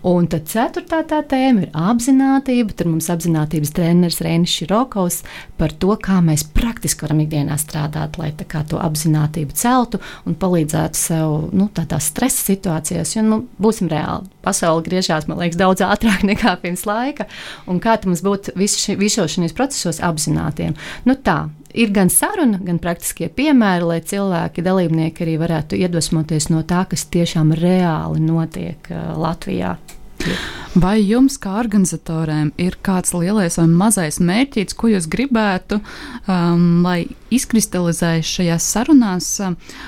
[0.08, 2.78] Un tad ceturtā tā tēma ir apziņotība.
[2.80, 5.24] Tur mums apzināti apziņotības treneris Reinis Širokovs
[5.58, 8.32] par to, kā mēs praktiski varam ikdienā strādāt, lai
[8.70, 13.16] to apziņotību celtu un palīdzētu sev nu, tādās stresa situācijās.
[13.16, 17.30] Jo, nu, būsim reāli, pasaule griežās, man liekas, daudz ātrāk nekā pirms laika.
[17.80, 20.76] Kā mums būt visos šajos procesos apzinātiem?
[21.08, 26.64] Nu, tā, ir gan saruna, gan praktiskie piemēri, lai cilvēki, dalībnieki arī varētu iedvesmoties no
[26.68, 29.14] tā, kas tiešām reāli notiek uh,
[30.30, 30.60] Latvijā.
[30.78, 35.80] Vai jums, kā organizatoriem, ir kāds lielais vai mazais mērķis, ko jūs gribētu,
[36.30, 39.32] um, lai izkristalizējas šajās sarunās,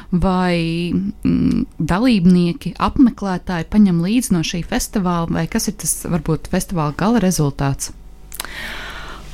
[0.09, 0.57] vai
[0.89, 7.21] mm, dalībnieki, apmeklētāji paņem līdzi no šī festivāla, vai kas ir tas varbūt festivāla gala
[7.21, 7.93] rezultāts?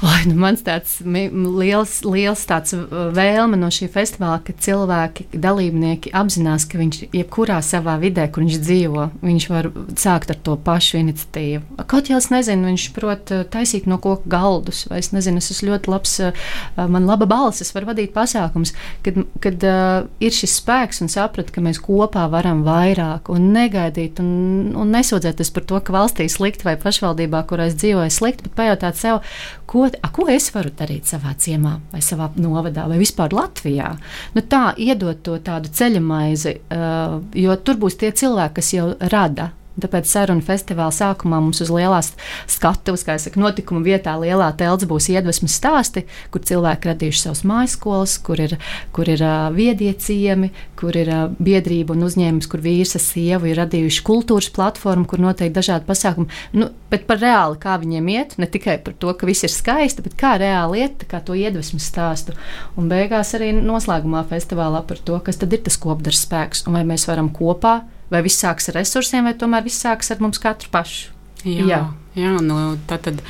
[0.06, 6.12] Ai, nu mans tāds liels, liels tāds uh, vēlme no šī festivāla, ka cilvēki, dalībnieki
[6.14, 11.00] apzinās, ka viņš jebkurā savā vidē, kur viņš dzīvo, viņš var sākt ar to pašu
[11.00, 11.80] iniciatīvu.
[11.90, 15.50] Kaut jau es nezinu, viņš prot uh, taisīt no koka galdus, vai es nezinu, es
[15.56, 16.46] esmu ļoti labs, uh,
[16.78, 18.76] man laba balss, es varu vadīt pasākums,
[19.08, 24.22] kad, kad uh, ir šis spēks un saprat, ka mēs kopā varam vairāk un negaidīt
[24.22, 24.30] un,
[24.78, 29.02] un nesūdzēties par to, ka valstī slikti vai pašvaldībā, kurā es dzīvoju, slikti, bet pajautāt
[29.02, 29.24] sev,
[29.66, 33.93] ko ko, a, ko es varu darīt savā ciemā, vai savā novadā, vai vispār Latvijā.
[34.36, 39.52] Nu, tā iedot to tādu ceļamaizi, uh, jo tur būs tie cilvēki, kas jau rada
[39.78, 42.13] Tāpēc sarunu festivāla sākumā mums uz lielās
[42.50, 48.16] skatuves, kā jau notikuma vietā, lielā telts būs iedvesmas stāsti, kur cilvēki radījuši savus mājaskolas,
[48.26, 48.56] kur ir,
[48.96, 53.62] kur ir uh, viedieciemi, kur ir uh, biedrība un uzņēmums, kur vīrs ar sievu ir
[53.62, 56.32] radījuši kultūras platformu, kur notiek dažādi pasākumi.
[56.58, 60.06] Nu, bet par reāli, kā viņiem iet, ne tikai par to, ka viss ir skaisti,
[60.06, 62.34] bet kā reāli iet, kā to iedvesmas stāstu.
[62.80, 66.84] Un beigās arī noslēgumā festivālā par to, kas tad ir tas kopdars spēks un vai
[66.88, 70.72] mēs varam kopā vai viss sāks ar resursiem, vai tomēr viss sāks ar mums katru
[70.74, 71.13] pašu.
[71.46, 71.82] Jā, jā.
[72.17, 73.22] jā nu, tā tad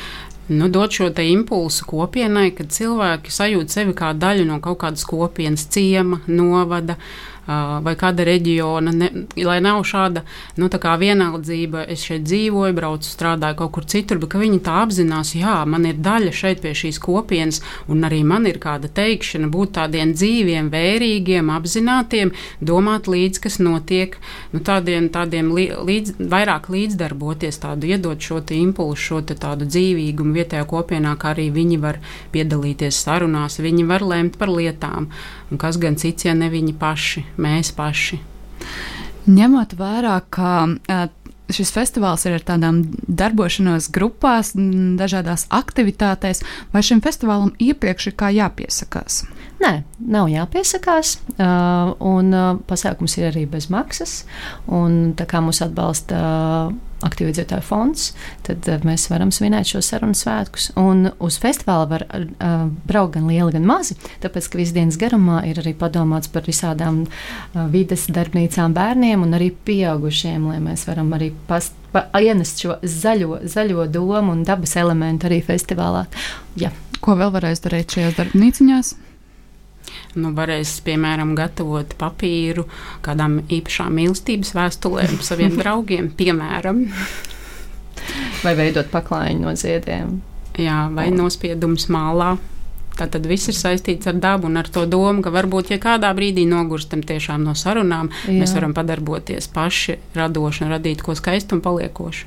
[0.47, 5.67] nu, dot šo impulsu kopienai, kad cilvēki sajūt sevi kā daļu no kaut kādas kopienas,
[5.73, 6.95] ciema, novada.
[6.95, 9.09] Uh, vai kāda reģiona, ne,
[9.43, 10.23] lai nav šāda
[10.59, 11.85] nu, vienaldzība.
[11.87, 15.99] Es šeit dzīvoju, braucu, strādāju kaut kur citur, bet viņi tā apzinās, jā, man ir
[16.03, 21.51] daļa šeit pie šīs kopienas, un arī man ir kāda teikšana būt tādiem dzīviem, vērīgiem,
[21.53, 24.17] apzinātiem, domāt līdzi, kas notiek,
[24.53, 31.15] nu, tādiem, tādiem līdz, vairāk līdzdarboties, tādu iedot šo impulsu, šo tādu dzīvīgumu vietējā kopienā,
[31.19, 32.01] kā arī viņi var
[32.33, 35.09] piedalīties sarunās, viņi var lemt par lietām,
[35.51, 38.19] un kas gan cits, ja ne viņi paši mēs paši.
[39.27, 40.51] Ņemot vērā, ka
[41.51, 44.53] šis festivāls ir ar tādām darbošanos grupās,
[44.99, 46.43] dažādās aktivitātēs,
[46.73, 49.23] vai šim festivālam iepriekš ir kā jāpiesakās?
[49.63, 49.71] Nē,
[50.13, 51.15] nav jāpiesakās.
[51.39, 52.35] Un
[52.69, 54.19] pasākums ir arī bez maksas.
[54.67, 56.19] Un, tā kā mūs atbalsta
[57.05, 58.11] aktīvu iedzīvotāju fonds,
[58.47, 60.71] tad uh, mēs varam svinēt šo sarunu svētkus.
[60.79, 63.97] Un uz festivāla var uh, braukt gan lieli, gan mazi.
[64.23, 69.37] Tāpēc, ka visas dienas garumā ir arī padomāts par visādām uh, vides darbnīcām bērniem un
[69.37, 74.77] arī pieaugušiem, lai mēs varam arī past, pa, ienest šo zaļo, zaļo domu un dabas
[74.79, 76.07] elementu arī festivālā.
[76.59, 76.73] Ja.
[76.97, 78.95] Ko vēl varēs darīt šajās darbnīciņās?
[80.19, 82.67] Nu, varēs, piemēram, gatavot papīru
[83.05, 86.85] kādām īpašām mīlestības vēstulēm saviem draugiem, piemēram.
[88.43, 90.19] Vai veidot paklājiņu no ziediem.
[90.57, 91.17] Jā, vai oh.
[91.21, 92.35] nospiedums mālā.
[92.97, 96.47] Tātad viss ir saistīts ar dabu un ar to domu, ka varbūt, ja kādā brīdī
[96.49, 98.39] nogurstam tiešām no sarunām, Jā.
[98.39, 102.25] mēs varam padarboties paši radoši un radīt ko skaistu un paliekošu.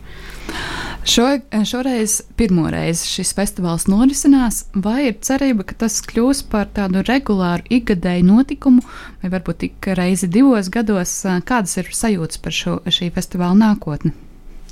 [1.05, 1.25] Šo,
[1.65, 7.65] šoreiz pirmo reizi šis festivāls norisinās, vai ir cerība, ka tas kļūs par tādu regulāru
[7.73, 8.85] ikgadēju notikumu,
[9.23, 11.15] vai varbūt tik reizi divos gados?
[11.49, 14.13] Kādas ir sajūtas par šo, šī festivāla nākotni?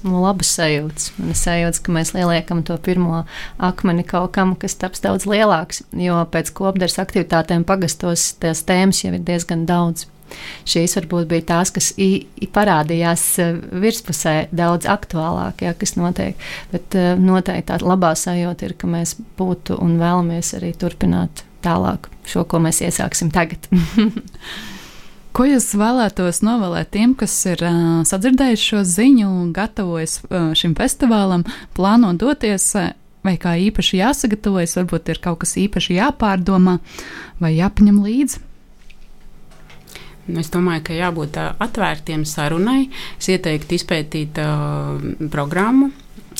[0.04, 1.08] Nu, labas sajūtas.
[1.16, 3.24] Man ir sajūta, ka mēs liekam to pirmo
[3.56, 5.82] akmeni kaut kam, kas taps daudz lielāks.
[5.96, 10.06] Jo pēc kopdarbs aktivitātēm pagastos tās tēmas jau ir diezgan daudz.
[10.68, 11.90] Šīs varbūt bija tās, kas
[12.54, 13.50] parādījās e,
[13.84, 16.48] virspusē daudz aktuālāk, ja, kas notiek.
[16.72, 22.10] Bet e, noteikti tā labā sajūta ir, ka mēs būtu un vēlamies arī turpināt tālāk
[22.28, 23.70] šo, ko mēs iesāksim tagad.
[25.38, 31.44] Ko jūs vēlētos novēlēt tiem, kas ir uh, sadzirdējuši šo ziņu gatavojas uh, šim festivālam,
[31.76, 32.88] plāno doties, uh,
[33.22, 36.78] vai kā īpaši jāsagatavojas, varbūt ir kaut kas īpaši jāpārdomā
[37.38, 38.42] vai jāpaņem līdzi?
[40.36, 42.88] Es domāju, ka jābūt atvērtiem sarunai.
[43.16, 44.98] Es ieteiktu izpētīt uh,
[45.32, 45.90] programmu,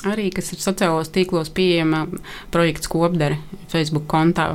[0.07, 2.05] arī, kas ir sociālos tīklos pieejama
[2.55, 3.38] projekts Kopdere
[3.68, 4.53] Facebook kontā.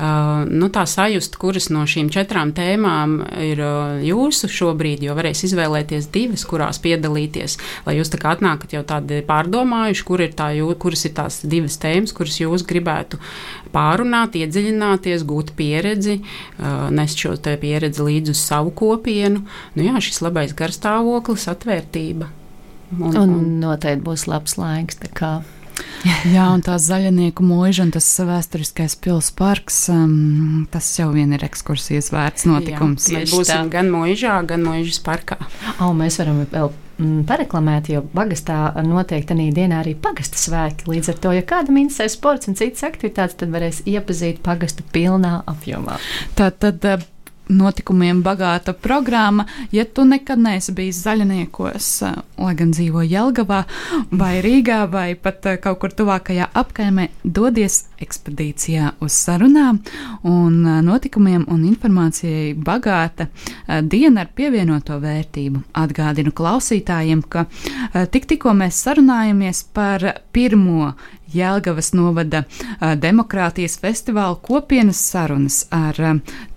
[0.00, 5.44] Uh, nu, tā sajust, kuras no šīm četrām tēmām ir uh, jūsu šobrīd, jo varēs
[5.50, 10.50] izvēlēties divas, kurās piedalīties, lai jūs tā kā atnākat jau tādi pārdomājuši, kur ir tā,
[10.56, 13.20] jū, kuras ir tās divas tēmas, kuras jūs gribētu
[13.74, 19.44] pārunāt, iedziļināties, gūt pieredzi, uh, nest šo pieredzi līdzi uz savu kopienu.
[19.76, 22.39] Nu, jā, šis labais garstāvoklis, atvērtība.
[22.98, 23.32] Un, un
[23.62, 24.98] noteikti būs labs laiks.
[26.34, 31.44] Jā, un tā zaļnieku mūža un tas vēsturiskais pilsētas parks, um, tas jau vien ir
[31.46, 33.08] ekskursijas vērts notikums.
[33.10, 33.72] Jā, mēs būsim tā.
[33.78, 35.38] gan mūžā, gan mūžas parkā.
[35.80, 40.90] O, mēs varam vēl mm, pareklamēt, jo Bagastā noteikti arī dienā arī pagasta svētki.
[40.90, 45.40] Līdz ar to, ja kādam interesē sports un citas aktivitātes, tad varēs iepazīt pagastu pilnā
[45.50, 46.00] apjomā.
[46.38, 46.84] Tā tad
[47.50, 49.44] notikumiem bagāta programma.
[49.72, 53.64] Ja tu nekad neesi bijis zaļniekos, eh, lai gan dzīvo Jelgavā
[54.10, 59.80] vai Rīgā vai pat eh, kaut kur tuvākajā apkaimē, dodies ekspedīcijā uz sarunām
[60.22, 63.28] un eh, notikumiem un informācijai bagāta
[63.82, 65.62] diena ar pievienoto vērtību.
[65.80, 67.46] Atgādinu klausītājiem, ka
[68.12, 70.92] tik tikko mēs sarunājamies par pirmo
[71.34, 72.44] Jēlgavas novada
[72.80, 75.96] demokrātijas festivāla kopienas sarunas ar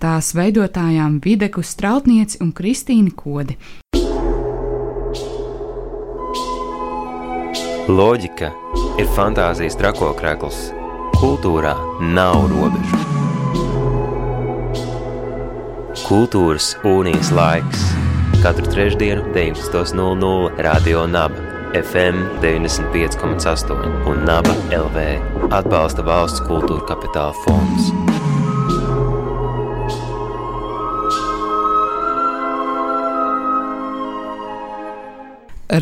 [0.02, 3.58] tās veidotājām Videku Strautnieci un Kristīnu Kodi.
[7.84, 8.48] Loģika
[8.96, 10.70] ir fantāzijas trakokrekls.
[11.20, 11.74] Kultūrā
[12.16, 13.02] nav robežu.
[16.04, 17.84] Kultūras unijas laiks
[18.44, 21.43] katru trešdienu 19.00 Radio Naba.
[21.74, 24.98] FM 95,8 un Naba LV
[25.50, 27.88] atbalsta valsts kultūra kapitāla fonds.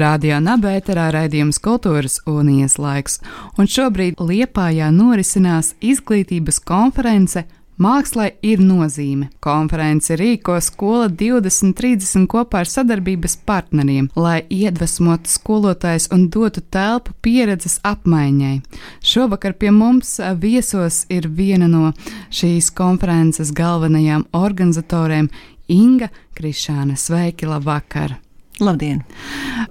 [0.00, 3.18] Radio Nabērā raidījums Kultūras unijas laiks,
[3.60, 7.44] un šobrīd Liepājā norisinās izglītības konference
[7.80, 9.30] Mākslai ir nozīme.
[9.40, 17.78] Konferenci rīko skola 2030 kopā ar sadarbības partneriem, lai iedvesmotu skolotājus un dotu telpu pieredzes
[17.88, 18.58] apmaiņai.
[19.00, 21.94] Šovakar pie mums viesos ir viena no
[22.30, 25.30] šīs konferences galvenajām organizatoriem
[25.72, 26.98] Inga Krišāna.
[27.00, 28.18] Sveiki, labvakar!
[28.60, 29.00] Labdien!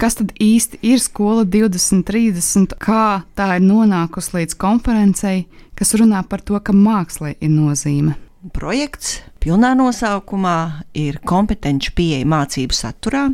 [0.01, 2.73] Kas tad īsti ir skola 2030?
[2.81, 5.45] Kā tā ir nonākusi līdz konferencei,
[5.77, 8.15] kas runā par to, ka mākslai ir nozīme?
[8.55, 13.27] Projekts pilnā nosaukumā ir kompetenci pieeja mācību saturā.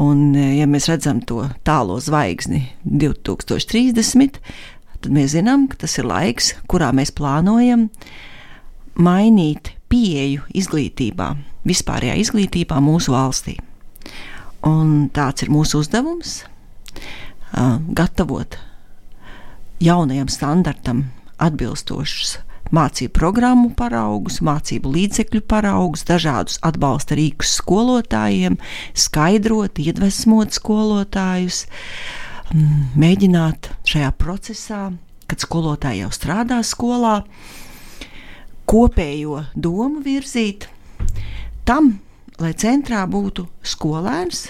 [0.00, 4.38] Un, ja mēs redzam to tālo zvaigzni 2030,
[5.00, 7.88] tad mēs zinām, ka tas ir laiks, kurā mēs plānojam
[9.00, 11.32] mainīt pieeju izglītībā,
[11.66, 13.56] vispārējā izglītībā mūsu valstī.
[14.66, 16.42] Un tāds ir mūsu uzdevums
[17.96, 18.58] gatavot
[19.80, 21.04] jaunajam standartam
[21.40, 22.38] atbilstošus
[22.74, 28.58] mācību programmu paraugus, mācību līdzekļu paraugus, dažādus atbalsta rīkus skolotājiem,
[28.94, 31.64] skaidrot, iedvesmot skolotājus,
[32.98, 34.84] mēģināt šajā procesā,
[35.30, 37.16] kad skolotāji jau strādā skolā,
[38.70, 40.68] kopējo domu virzīt.
[41.66, 41.96] Tam,
[42.40, 44.48] lai centrā būtu skolēns,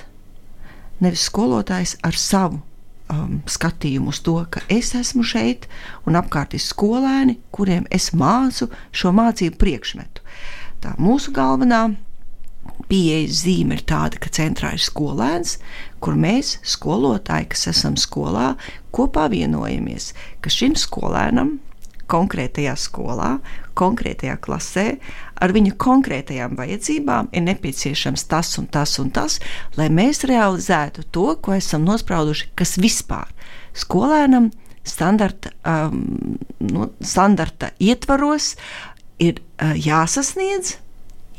[1.02, 2.60] nevis skolotājs ar savu
[3.10, 5.66] um, skatījumu uz to, ka es esmu šeit
[6.06, 10.22] un apkārt ir skolēni, kuriem es mācu šo mācību priekšmetu.
[10.80, 11.88] Tā mūsu galvenā
[12.90, 15.58] pieejas zīme ir tāda, ka centrā ir skolēns,
[16.02, 18.54] kur mēs, skolotāji, kas esam skolā,
[18.94, 21.58] kopā vienojamies, ka šim skolēnam
[22.10, 23.36] konkrētajā skolā,
[23.78, 24.86] konkrētajā klasē,
[25.40, 29.38] ar viņa konkrētajām vajadzībām ir nepieciešams tas un tas un tas,
[29.78, 33.30] lai mēs realizētu to, ko esam nosprauduši, kas vispār
[33.76, 34.50] skolēnam
[34.86, 38.54] standarta, um, no, standarta ietvaros
[39.20, 40.78] ir uh, jāsasniedz,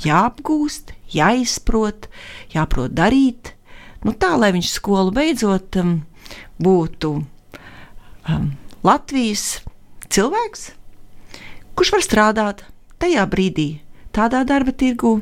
[0.05, 2.07] jāapgūst, jāizprot,
[2.53, 3.53] jāprot darīt,
[4.05, 5.99] nu tā, lai viņš skolu beidzot um,
[6.61, 8.47] būtu um,
[8.86, 9.59] Latvijas
[10.12, 10.72] cilvēks,
[11.76, 12.64] kurš var strādāt
[13.01, 13.70] tajā brīdī,
[14.16, 15.20] tādā darba tirgu,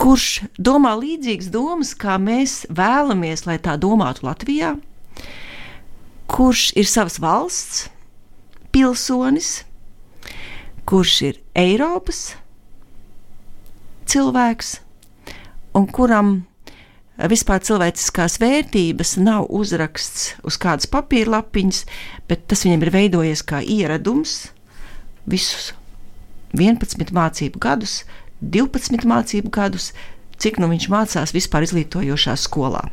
[0.00, 4.74] kurš domā līdzīgas domas, kā mēs vēlamies, lai tā domātu Latvijā,
[6.30, 7.88] kurš ir savas valsts
[8.70, 9.64] pilsonis,
[10.86, 12.30] kurš ir Eiropas
[14.10, 14.78] cilvēks
[15.78, 16.30] un kuram
[17.28, 21.84] vispār cilvēciskās vērtības nav uzraksts uz kādas papīra lapiņas,
[22.30, 24.50] bet tas viņam ir veidojies kā ieradums
[25.28, 25.74] visus
[26.56, 28.04] 11 mācību gadus,
[28.40, 29.92] 12 mācību gadus,
[30.40, 32.86] cik nu viņš mācās vispār izglītojošā skolā.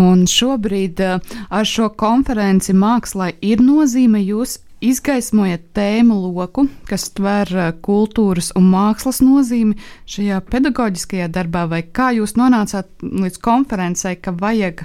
[0.00, 4.22] Un šobrīd eh, ar šo konferenci mākslā ir nozīme.
[4.24, 9.78] Jūs izgaismojat tēmu loku, kas tver eh, kultūras un mākslas nozīmi
[10.10, 14.84] šajā pedagoģiskajā darbā, vai kā jūs nonācāt līdz konferencei, ka vajag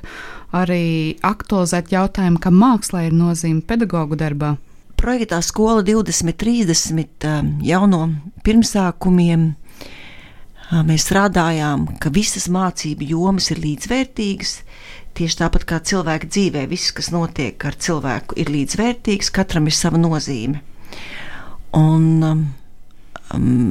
[0.55, 4.55] arī aktualizēt jautājumu, ka mākslā ir nozīme pedagoģu darbā?
[4.99, 8.01] Projektā Skola 2030 eh, jauno
[8.47, 14.57] pirmsākumiem eh, mēs strādājām, ka visas mācību jomas ir līdzvērtīgas,
[15.17, 19.99] Tieši tāpat kā cilvēka dzīvē, viss, kas notiek ar cilvēku, ir līdzvērtīgs, katram ir sava
[19.99, 20.61] nozīme.
[21.75, 22.45] Un, um,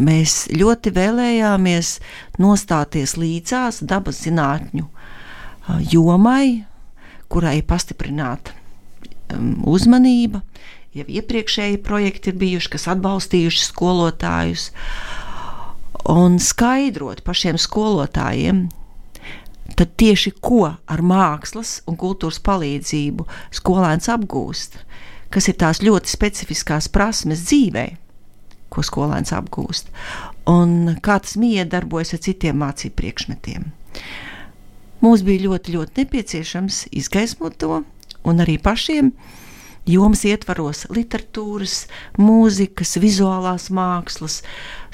[0.09, 1.95] mēs ļoti vēlējāmies
[2.43, 6.64] nostāties līdzās dabas zinātņu uh, jomai,
[7.32, 8.55] kurai ir pastiprināta
[9.34, 10.43] um, uzmanība.
[10.97, 14.70] Jau iepriekšēji projekti ir bijuši, kas atbalstījuši skolotājus,
[16.09, 18.66] un skaidrot pašiem skolotājiem,
[19.79, 23.26] tad tieši ko ar mākslas un kultūras palīdzību
[23.61, 24.79] skolēns apgūst,
[25.31, 27.87] kas ir tās ļoti specifiskās prasmes dzīvē,
[28.72, 29.93] ko skolēns apgūst,
[30.51, 33.68] un kā tas miedarbojas ar citiem mācību priekšmetiem.
[35.05, 37.83] Mums bija ļoti, ļoti nepieciešams izgaismot to,
[38.26, 39.12] un arī pašiem
[39.89, 41.86] jomas ietvaros literatūras,
[42.20, 44.41] mūzikas, vizuālās mākslas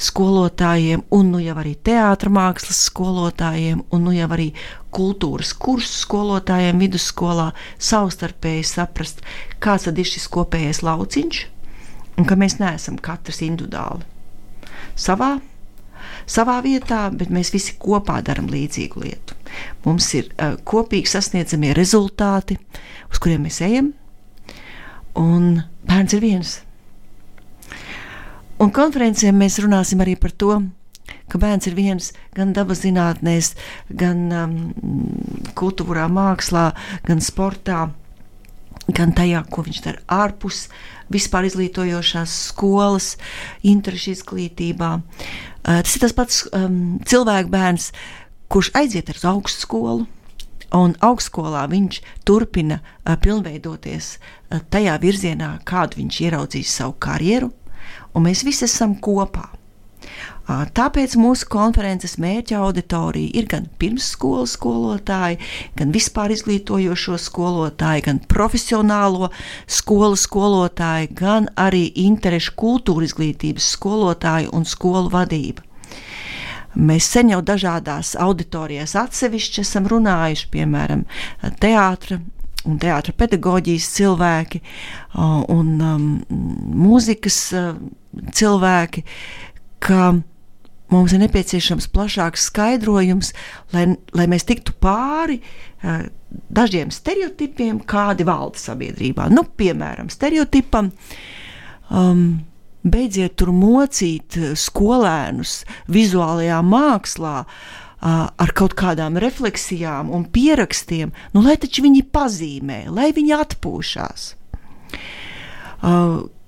[0.01, 4.51] skolotājiem, un nu jau arī teātras mākslas skolotājiem, un nu jau arī
[4.95, 9.25] kultūras kursu skolotājiem vidusskolā savstarpēji saprast,
[9.59, 11.43] kāds ir šis kopējais lauciņš,
[12.19, 14.07] un ka mēs neesam katrs individuāli
[14.95, 15.37] savā
[16.31, 19.37] savā vietā, bet mēs visi kopā darām līdzīgu lietu.
[19.85, 22.59] Mums ir uh, kopīgi sasniedzamie rezultāti,
[23.11, 23.93] uz kuriem mēs ejam,
[25.19, 26.55] un bērns ir viens.
[28.63, 30.61] Un konferencē mēs runāsim arī par to,
[31.29, 33.55] ka bērns ir viens gan dabas zinātnēs,
[33.91, 34.55] gan um,
[35.59, 36.71] kultūrā, mākslā,
[37.07, 37.91] gan sportā.
[38.93, 40.67] gan tajā, ko viņš dara ārpus
[41.09, 43.15] vispār izglītojošās skolas,
[43.65, 44.91] interešu izglītībā.
[45.65, 47.93] Uh, tas ir tas pats um, cilvēku bērns,
[48.53, 50.05] kurš aiziet uz augstskolu.
[50.75, 54.17] Un augstskolā viņš turpina pilnveidoties
[54.75, 57.53] tajā virzienā, kādu viņš ieraudzīs savu karjeru,
[58.15, 59.53] un mēs visi esam kopā.
[60.45, 65.39] Tāpēc mūsu konferences mērķa auditorija ir gan pirmsskolas skolotāji,
[65.79, 69.31] gan vispār izglītojošo skolotāju, gan profesionālo
[69.65, 75.65] skolu skolotāju, gan arī interešu kultūra izglītības skolotāju un skolu vadību.
[76.75, 81.05] Mēs sen jau dažādās auditorijās atsevišķi esam runājuši, piemēram,
[81.63, 82.23] teātris
[82.65, 84.61] un teātris pedagoģijas cilvēki
[85.53, 86.07] un um,
[86.85, 87.39] mūzikas
[88.39, 89.05] cilvēki,
[89.85, 90.15] ka
[90.95, 93.35] mums ir nepieciešams plašāks skaidrojums,
[93.75, 96.07] lai, lai mēs tiktu pāri uh,
[96.55, 99.29] dažiem stereotipiem, kādi valda sabiedrībā.
[99.33, 100.91] Nu, piemēram, stereotipam.
[101.93, 102.45] Um,
[102.85, 105.63] beidziet tur mocīt skolēnus
[105.93, 107.37] vizuālajā mākslā.
[108.05, 114.27] Ar kaut kādām refleksijām un pierakstiem, nu, lai taču viņi pazīmē, lai viņi atpūšas.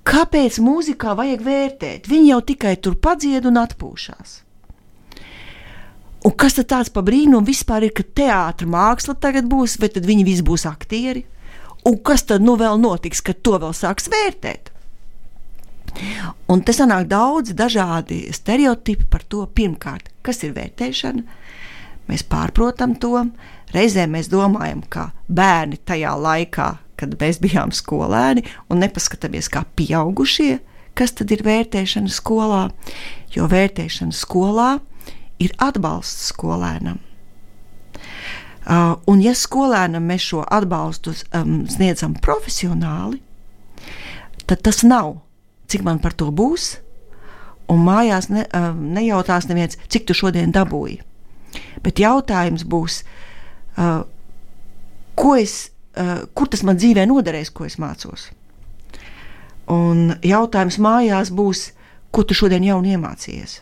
[0.06, 2.10] Kāpēc mūzikā vajag vērtēt?
[2.12, 4.42] Viņi jau tikai tur padzied un atpūšas.
[6.26, 10.06] Un kas tad tāds pa brīnumu vispār ir, ka teātris māksla tagad būs, vai tad
[10.08, 11.24] viņi visi būs aktieri?
[11.86, 14.75] Un kas tad nu vēl notiks, kad to vēl sāks vērtēt?
[16.52, 21.22] Un te sanāk daudz dažādi stereotipi par to, pirmkārt, kas ir vērtēšana.
[22.06, 23.24] Mēs pārprotam to,
[23.74, 26.68] reizē mēs domājam, ka bērni tajā laikā
[27.00, 30.58] kad mēs bijām skolēni un nepaskatāmies kā pieaugušie,
[30.96, 32.62] kas tad ir vērtēšana skolā,
[33.34, 34.70] jo vērtēšana skolā
[35.42, 37.02] ir atbalsts skolēnam.
[38.66, 43.20] Uh, un, ja skolēnam mēs šo atbalstu um, sniedzam profesionāli,
[44.42, 45.20] tad tas nav,
[45.68, 46.76] cik man par to būs,
[47.72, 51.00] un mājās ne, uh, nejautās neviens, cik tu šodien dabūji.
[51.82, 53.00] Bet jautājums būs,
[53.78, 54.02] uh,
[55.16, 55.56] ko es
[55.96, 58.30] uh, kur tas man dzīvē noderēs, ko es mācos.
[59.72, 61.70] Un jautājums mājās būs,
[62.14, 63.60] ko tu šodien jaunu iemācījies.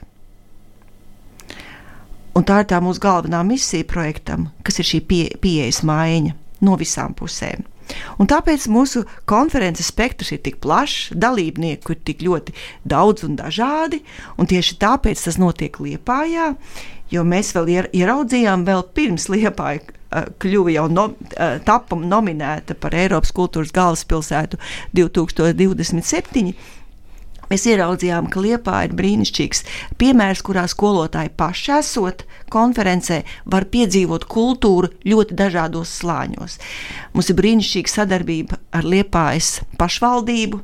[2.35, 6.35] Un tā ir tā mūsu galvenā misija projektam, kas ir šī pie, pieejas maiņa
[6.67, 7.63] no visām pusēm.
[8.19, 12.55] Un tāpēc mūsu konferences spektrs ir tik plašs, dalībnieku ir tik ļoti
[12.89, 14.03] daudz un dažādi,
[14.39, 16.55] un tieši tāpēc tas notiek Liepājā,
[17.13, 19.83] jo mēs vēl ieraudzījām vēl pirms Liepāja
[20.15, 24.61] Eh, kļuva jau no, eh, tapa nominēta par Eiropas kultūras galvaspilsētu
[24.95, 26.55] 2027.
[27.51, 29.65] Mēs ieraudzījām, ka Liepā ir brīnišķīgs
[30.01, 36.59] piemērs, kurā skolotāji paši esot konferencē, var piedzīvot kultūru ļoti dažādos slāņos.
[37.15, 40.63] Mums ir brīnišķīga sadarbība ar Liepājas pašvaldību.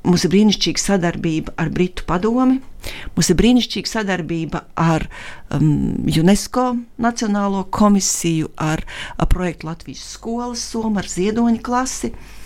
[0.00, 2.58] Mums ir brīnišķīga sadarbība ar Britu padomi,
[3.16, 5.04] mums ir brīnišķīga sadarbība ar
[5.52, 6.70] um, UNESCO
[7.04, 8.80] Nacionālo komisiju, ar,
[9.20, 12.14] ar projektu Latvijas skolas somu, ar ziedoņa klasi.
[12.14, 12.39] Uh,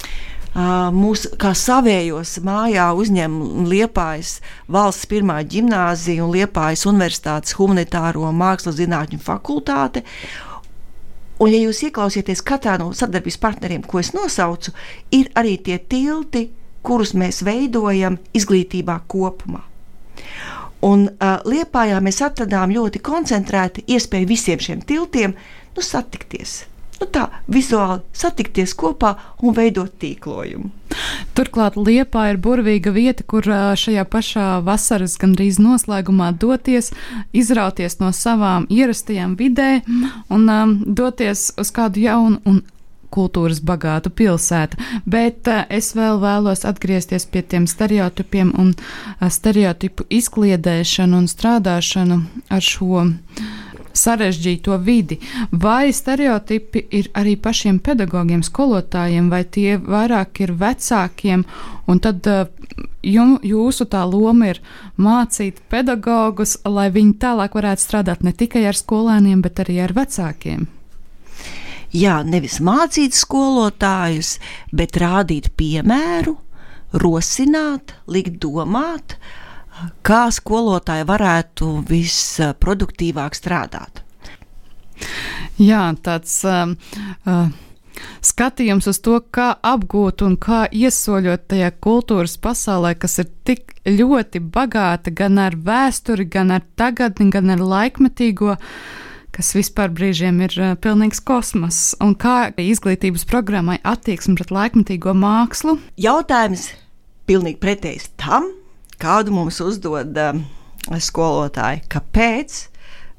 [0.55, 4.41] mūsu kā savējos mājā uzņem Liepājas
[4.71, 10.05] valsts pirmā gimnāzija un Liepājas Universitātes humanitāro mākslas zinātņu fakultāte.
[11.43, 14.71] Un, ja jūs ieklausieties katrā no sadarbības partneriem, ko es nosaucu,
[15.11, 16.47] ir arī tie tilti,
[16.87, 19.65] kurus mēs veidojam izglītībā kopumā.
[20.85, 26.67] Un uh, Liepājā mēs atradām ļoti koncentrēti iespēju visiem šiem tiltiem nu, satikties.
[27.05, 29.11] Nu, tā vizuāli satikties kopā
[29.45, 30.71] un veidot tīklojumu.
[31.37, 36.95] Turklāt Liepā ir burvīga vieta, kur šajā pašā vasaras gandrīz noslēgumā doties,
[37.37, 39.83] izrauties no savām ierastajām vidē
[40.33, 42.63] un um, doties uz kādu jaunu un
[43.13, 44.81] kultūras bagātu pilsētu.
[45.05, 52.23] Bet uh, es vēl vēlos atgriezties pie tiem stereotipiem un uh, stereotipu izkliedēšanu un strādāšanu
[52.49, 53.05] ar šo
[53.95, 55.21] sarežģīto vidi.
[55.51, 61.47] Vai stereotipi ir arī pašiem pedagogiem, skolotājiem, vai tie vairāk ir vecākiem,
[61.89, 62.45] un tad uh,
[63.03, 64.63] jum, jūsu tā loma ir
[64.99, 70.67] mācīt pedagogus, lai viņi tālāk varētu strādāt ne tikai ar skolēniem, bet arī ar vecākiem?
[71.95, 74.39] jā, nevis mācīt skolotājus,
[74.75, 76.37] bet rādīt piemēru,
[77.03, 79.17] rosināt, likt domāt,
[80.07, 84.03] kā skolotāji varētu visproduktīvāk strādāt.
[85.59, 86.75] Jā, tāds uh,
[87.27, 87.49] uh,
[88.25, 94.43] skatījums uz to, kā apgūt un kā iesoļot tajā kultūras pasaulē, kas ir tik ļoti
[94.55, 98.57] bagāta gan ar vēsturi, gan ar tagadni, gan ar laikmetīgo.
[99.35, 105.81] kas vispār brīžiem ir uh, pilnīgs kosmos, un kā izglītības programmai attieksme pret laikmetīgo mākslu?
[105.99, 106.69] Jautājums
[107.27, 108.53] pilnīgi pretējs tam,
[109.01, 110.39] kādu mums uzdod uh,
[111.01, 111.85] skolotāji.
[111.93, 112.61] Kāpēc?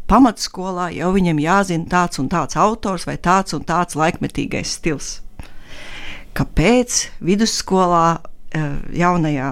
[0.05, 5.07] Pamatskolā jau viņam jāzina tāds un tāds autors vai tāds un tāds laikmetīgais stils.
[6.37, 8.19] Kāpēc vidusskolā
[8.93, 9.49] jaunajā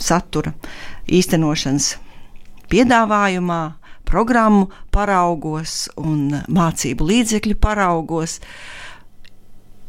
[0.00, 0.54] satura
[1.12, 1.92] īstenošanas
[2.72, 3.60] piedāvājumā,
[4.08, 8.38] programmu paraugos un mācību līdzekļu paraugos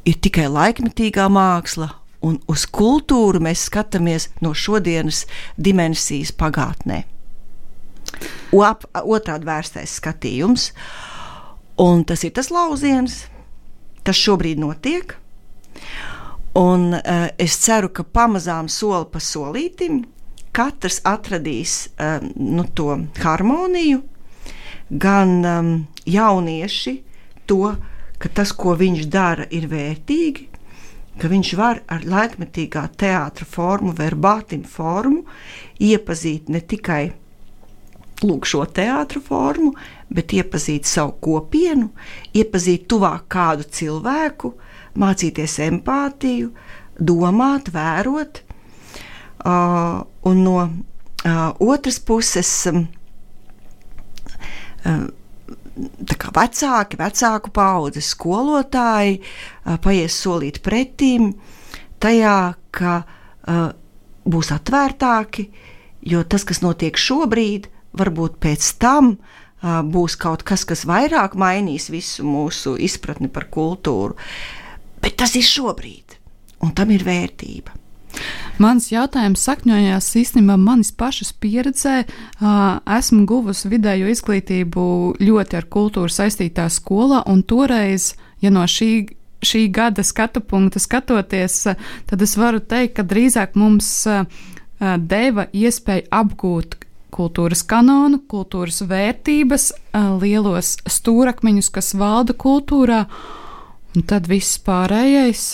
[0.07, 1.89] ir tikai laikmetīgā māksla,
[2.23, 5.25] un uz kultūru mēs skatāmies no šodienas
[5.57, 7.03] dimensijas pagātnē.
[8.63, 10.69] Ap, otrādi vērstais skatījums,
[11.81, 13.23] un tas ir tas lauciens,
[14.05, 15.15] kas šobrīd notiek.
[16.59, 20.03] Un, uh, es ceru, ka pamazām soli pa solītim
[20.53, 22.93] katrs atradīs uh, nu, to
[23.23, 24.03] harmoniju,
[25.01, 25.71] gan um,
[26.05, 26.99] jaunieši
[27.49, 27.73] to,
[28.21, 30.52] ka tas, ko viņš dara, ir vērtīgi,
[31.21, 35.23] ka viņš var ar laikmetīgā teātra formu, verbātinu formu
[35.83, 37.03] iepazīt ne tikai
[38.23, 39.73] lūk, šo teātra formu,
[40.13, 41.89] bet iepazīt savu kopienu,
[42.35, 44.53] iepazīt tuvāk kādu cilvēku,
[44.99, 46.53] mācīties empātiju,
[46.99, 48.43] domāt, vērot.
[49.43, 52.85] Uh, un no uh, otras puses, um,
[54.85, 55.09] uh,
[55.75, 59.19] vecāki, vecāku paudzi, skolotāji
[59.81, 61.33] paies solīt pretīm
[62.03, 63.03] tajā, ka
[64.23, 65.47] būs atvērtāki,
[66.07, 69.17] jo tas, kas notiek šobrīd, varbūt pēc tam
[69.63, 74.17] būs kaut kas, kas vairāk mainīs visu mūsu izpratni par kultūru.
[75.03, 76.17] Bet tas ir šobrīd,
[76.63, 77.82] un tam ir vērtība.
[78.61, 82.03] Mans jautājums sakņojās īstenībā manis pašas pieredzē.
[82.97, 84.85] Esmu guvusi vidējo izglītību
[85.23, 88.91] ļoti ar kultūru saistītā skolā, un toreiz, ja no šī,
[89.43, 91.59] šī gada skatu punkta skatoties,
[92.09, 93.91] tad es varu teikt, ka drīzāk mums
[94.79, 96.79] deva iespēju apgūt
[97.13, 99.69] kultūras kanonu, kultūras vērtības,
[100.21, 103.03] lielos stūrakmeņus, kas valda kultūrā
[103.93, 105.53] Un tad viss pārējais,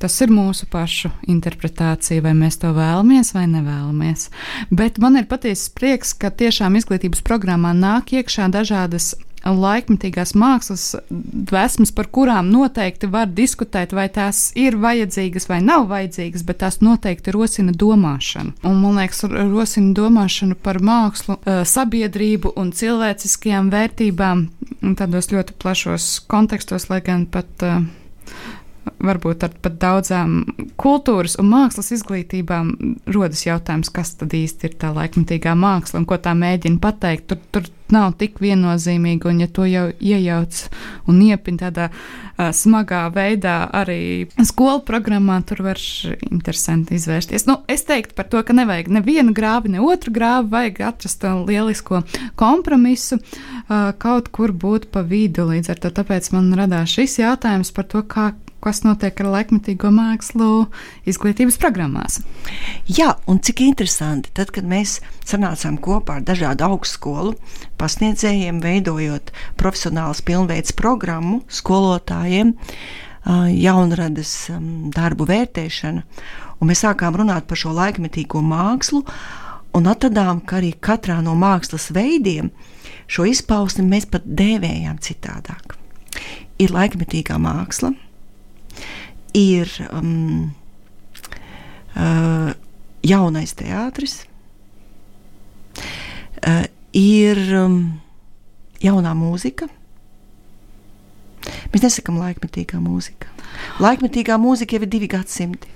[0.00, 4.28] tas ir mūsu pašu interpretācija, vai mēs to vēlamies vai nevēlamies.
[4.70, 11.92] Bet man ir patiesas prieks, ka tiešām izglītības programmā nāk iekšā dažādas laikmetīgās mākslas dvēsmas,
[11.96, 17.32] par kurām noteikti var diskutēt, vai tās ir vajadzīgas vai nav vajadzīgas, bet tās noteikti
[17.34, 18.52] rosina domāšanu.
[18.68, 24.48] Un, man liekas, rosina domāšanu par mākslu, eh, sabiedrību un cilvēciskajām vērtībām
[24.96, 27.80] tādos ļoti plašos kontekstos, lai gan pat uh,
[28.98, 30.38] varbūt ar pat daudzām
[30.80, 32.72] kultūras un mākslas izglītībām
[33.12, 37.28] rodas jautājums, kas tad īsti ir tā laikmatīgā māksla un ko tā mēģina pateikt.
[37.30, 40.60] Tur, tur nav tik viennozīmīgi, un ja to jau iejauc
[41.10, 45.80] un iepin tādā uh, smagā veidā arī skolu programmā, tur var
[46.30, 47.46] interesanti izvērsties.
[47.50, 52.04] Nu, es teiktu par to, ka nevajag nevienu grāvi, ne otru grāvi, vajag atrast lielisko
[52.40, 55.94] kompromisu, uh, kaut kur būt pa vidu līdz ar to.
[56.00, 58.30] Tāpēc man radās šis jautājums par to, kā
[58.64, 60.66] kas notiek ar laikmetīgo mākslu
[61.08, 62.20] izglītības programmās.
[62.88, 64.98] Jā, un cik interesanti, tad, kad mēs
[65.28, 67.36] sanācām kopā ar dažādu augstskolu
[67.80, 72.54] pasniedzējiem, veidojot profesionālas pilnveids programmu skolotājiem,
[73.60, 74.34] jaunradas
[74.94, 76.04] darbu vērtēšana,
[76.60, 79.04] un mēs sākām runāt par šo laikmetīgo mākslu,
[79.76, 82.50] un atradām, ka arī katrā no mākslas veidiem
[83.10, 85.76] šo izpausmi mēs pat dēvējām citādāk.
[86.60, 87.94] Ir laikmetīgā māksla,
[89.36, 90.50] ir um,
[91.96, 92.52] uh,
[93.06, 94.24] jaunais teātris,
[96.46, 96.64] uh,
[96.96, 97.82] ir um,
[98.82, 99.68] jaunā mūzika.
[101.70, 103.30] Mēs nesakām laikmetīgā mūzika.
[103.80, 105.70] Laikmetīgā mūzika jau ir divi gadsimti.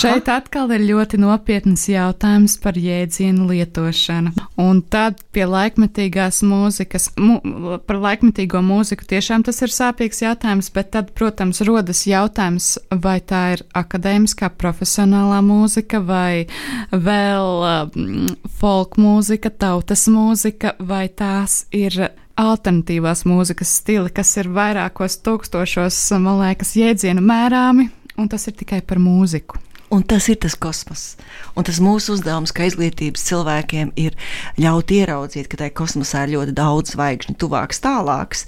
[0.00, 4.30] Šeit atkal ir ļoti nopietns jautājums par jēdzienu lietošanu.
[4.60, 7.36] Un tad pie laikmetīgās mūzikas, mu,
[7.84, 13.42] par laikmetīgo mūziku tiešām tas ir sāpīgs jautājums, bet tad, protams, rodas jautājums, vai tā
[13.58, 16.46] ir akadēmiskā profesionālā mūzika vai
[16.90, 18.32] vēl um,
[18.62, 22.06] folk mūzika, tautas mūzika, vai tās ir
[22.40, 28.80] alternatīvās mūzikas stili, kas ir vairākos tūkstošos, man liekas, jēdzienu mērāmi un tas ir tikai
[28.86, 29.60] par mūziku.
[29.90, 31.16] Un tas ir tas kosmos.
[31.58, 34.14] Un tas mūsu uzdevums, kā izglītības cilvēkiem, ir
[34.62, 38.44] ļaut ieraudzīt, ka tajā kosmosā ir ļoti daudz zvaigžņu, tuvāks, tālāks,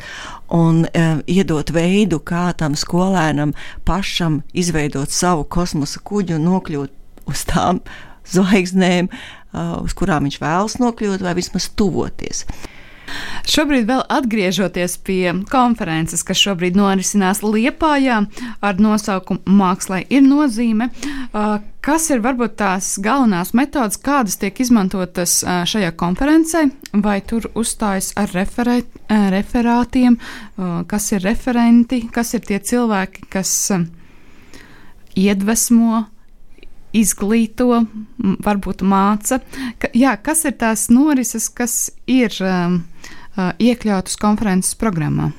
[0.55, 3.57] un um, iedot veidu, kā tam skolēnam
[3.89, 7.83] pašam izveidot savu kosmosa kuģi un nokļūt uz tām
[8.31, 12.47] zvaigznēm, uh, uz kurām viņš vēlas nokļūt, vai vismaz tuvoties.
[13.49, 18.23] Šobrīd vēl atgriežoties pie konferences, kas šobrīd norisinās Liepājā
[18.63, 20.91] ar nosaukumu Mākslai ir nozīme.
[21.83, 26.69] Kas ir varbūt tās galvenās metodas, kādas tiek izmantotas šajā konferencē,
[27.03, 28.79] vai tur uzstājas ar referē,
[29.35, 30.21] referātiem,
[30.87, 33.51] kas ir referenti, kas ir tie cilvēki, kas
[35.19, 36.05] iedvesmo,
[36.97, 37.83] izglīto,
[38.45, 39.41] varbūt māca.
[39.81, 42.83] Ka, jā, kas ir tās norises, kas ir um,
[43.37, 45.33] iekļautas konferences programmā?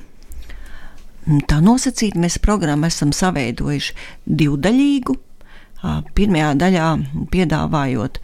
[1.47, 3.93] Tā nosacīta mēs programmu esam saveidojuši
[4.27, 5.15] divdaļīgu.
[6.15, 6.87] Pirmajā daļā
[7.31, 8.19] piedāvājot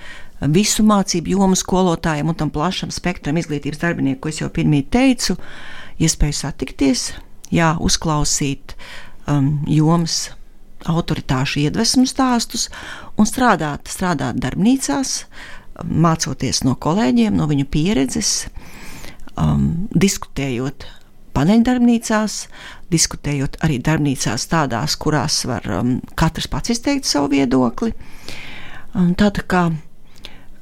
[0.55, 5.35] visu mācību jomu skolotājiem un tam plašam spektram izglītības darbinieku, ko es jau pirmie teicu,
[5.99, 7.09] iespēju satikties,
[7.51, 8.75] jā, uzklausīt
[9.27, 10.29] um, jomas
[10.87, 12.69] autoritāšu iedvesmu stāstus
[13.19, 15.23] un strādāt, strādāt darbnīcās,
[15.83, 18.47] mācoties no kolēģiem, no viņu pieredzes,
[19.39, 20.87] um, diskutējot
[21.35, 22.39] paneļdarbnīcās,
[22.91, 27.93] diskutējot arī darbnīcās tādās, kurās var um, katrs pats izteikt savu viedokli.
[28.95, 29.63] Um, tāda kā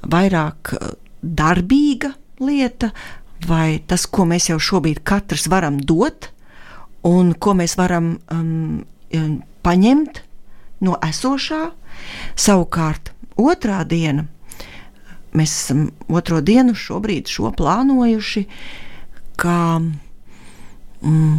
[0.05, 2.91] vairāk uh, darbīga lieta,
[3.47, 6.31] vai tas, ko mēs jau šobrīd katrs varam dot,
[7.07, 8.83] un ko mēs varam um,
[9.63, 10.26] paņemt
[10.83, 11.61] no esošā.
[12.37, 14.27] Savukārt, otrā diena,
[15.37, 18.45] mēs esam otro dienu šobrīd šo plānojuši,
[19.37, 21.37] kā mm,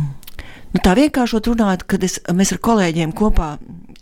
[0.74, 3.56] nu, tā vienkāršot runāt, kad es, mēs ar kolēģiem kopā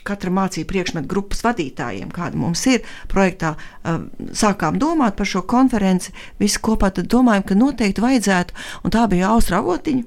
[0.06, 3.56] katra mācību priekšmetu grupas vadītājiem, kāda mums ir projektā,
[4.36, 6.14] sākām domāt par šo konferenci.
[6.38, 10.04] Visi kopā domājam, ka noteikti vajadzētu, un tā bija Austra Avotiņa,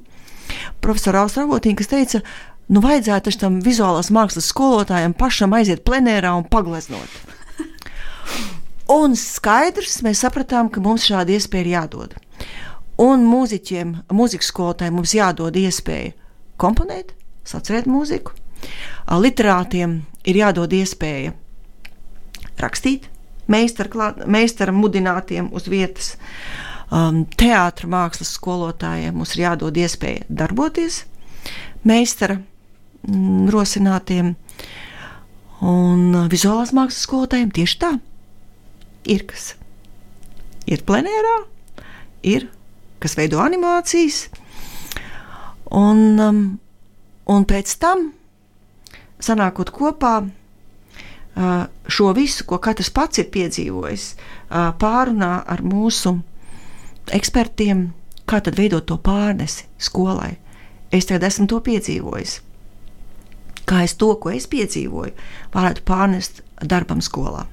[0.83, 2.23] profesora Austra Avotiņa, kas teica,
[2.69, 7.09] nu vajadzētu tam vizuālās mākslas skolotājam pašam aiziet plenērā un pagleznot.
[8.89, 12.15] Un skaidrs, mēs sapratām, ka mums šāda iespēja ir jādod.
[12.99, 16.15] Un mūziķiem, mūzikas skolotājiem mums jādod iespēja
[16.59, 17.13] komponēt,
[17.45, 18.33] sacerēt mūziku.
[19.09, 21.35] Literātiem ir jādod iespēja
[22.59, 23.05] rakstīt,
[23.47, 26.15] meistaram mudinātiem uz vietas.
[26.89, 31.03] Um, Teātris mākslas skolotājiem mums ir jādod iespēja darboties,
[31.85, 32.39] meistara
[33.07, 34.33] rosinātiem.
[35.59, 37.91] Un uh, vizuālās mākslas skolotājiem tieši tā.
[39.09, 39.53] Ir kas.
[40.69, 41.35] Ir plenērā,
[42.23, 42.49] ir
[42.99, 44.27] kas veido animācijas,
[45.71, 46.41] un, um,
[47.31, 48.09] un pēc tam,
[49.23, 56.19] sanākot kopā, uh, šo visu, ko katrs pats ir piedzīvojis, uh, pārunā ar mūsu
[57.15, 57.87] ekspertiem,
[58.29, 60.35] kā tad veidot to pārnesi skolai.
[60.91, 62.39] Es tagad esmu to piedzīvojis
[63.69, 65.13] kā es to, ko es piedzīvoju,
[65.53, 67.45] varētu pārnest darbam skolā.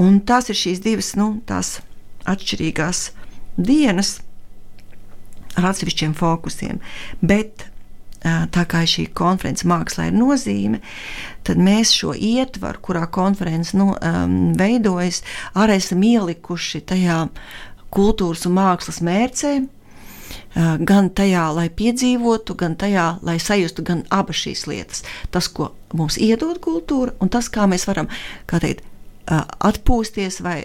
[0.00, 3.10] Un tās ir šīs divas nu, atšķirīgās
[3.60, 4.16] dienas
[5.58, 6.80] ar atsevišķiem fokusiem.
[7.20, 7.66] Bet
[8.22, 10.80] tā kā šī konferences mākslā ir nozīme,
[11.46, 15.22] tad mēs šo ietvaru, kurā konferences nu, um, veidojas,
[15.58, 17.18] arī esam ielikuši tajā
[17.92, 19.56] kultūras un mākslas mērcē,
[20.54, 25.04] gan tajā, lai piedzīvotu, gan tajā, lai sajustu gan abas šīs lietas.
[25.34, 28.10] Tas, ko mums iedod kultūra, un tas, kā mēs varam
[28.50, 28.84] kā teikt,
[29.28, 30.60] atpūsties vai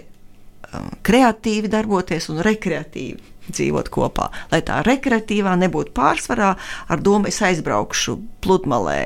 [1.06, 4.28] kreatīvi darboties un rekreatīvi dzīvot kopā.
[4.52, 6.50] Lai tā rekreatīvā nebūtu pārsvarā,
[6.88, 8.98] ar domu es aizbraukšu pludmalē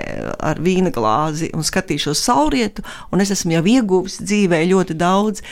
[0.42, 5.44] ar vīna glāzi un skatīšos saulrietu, un es esmu jau ieguvis dzīvē ļoti daudz.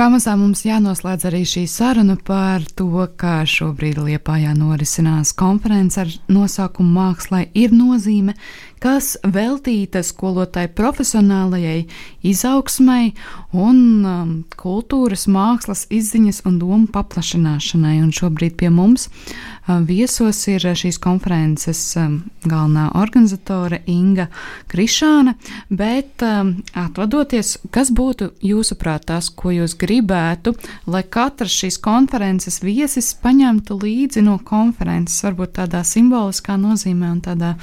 [0.00, 6.88] Pamazām mums jānoslēdz arī šī saruna par to, kā šobrīd Liepājā norisinās konference ar nosaukumu
[6.94, 8.32] Mākslai ir nozīme,
[8.80, 11.84] kas veltīta skolotāju profesionālajai
[12.26, 13.12] izaugsmai
[13.52, 17.98] un um, kultūras, mākslas izziņas un domu paplašināšanai.
[18.00, 24.30] Un šobrīd pie mums uh, viesos ir šīs konferences um, galvenā organizatore Inga
[24.70, 25.36] Krišāne,
[25.68, 30.54] bet um, atvadoties, kas būtu jūsuprāt tas, ko jūs gribētu,
[30.90, 37.56] lai katrs šīs konferences viesis paņemtu līdzi no konferences, varbūt tādā simboliskā nozīmē un tādā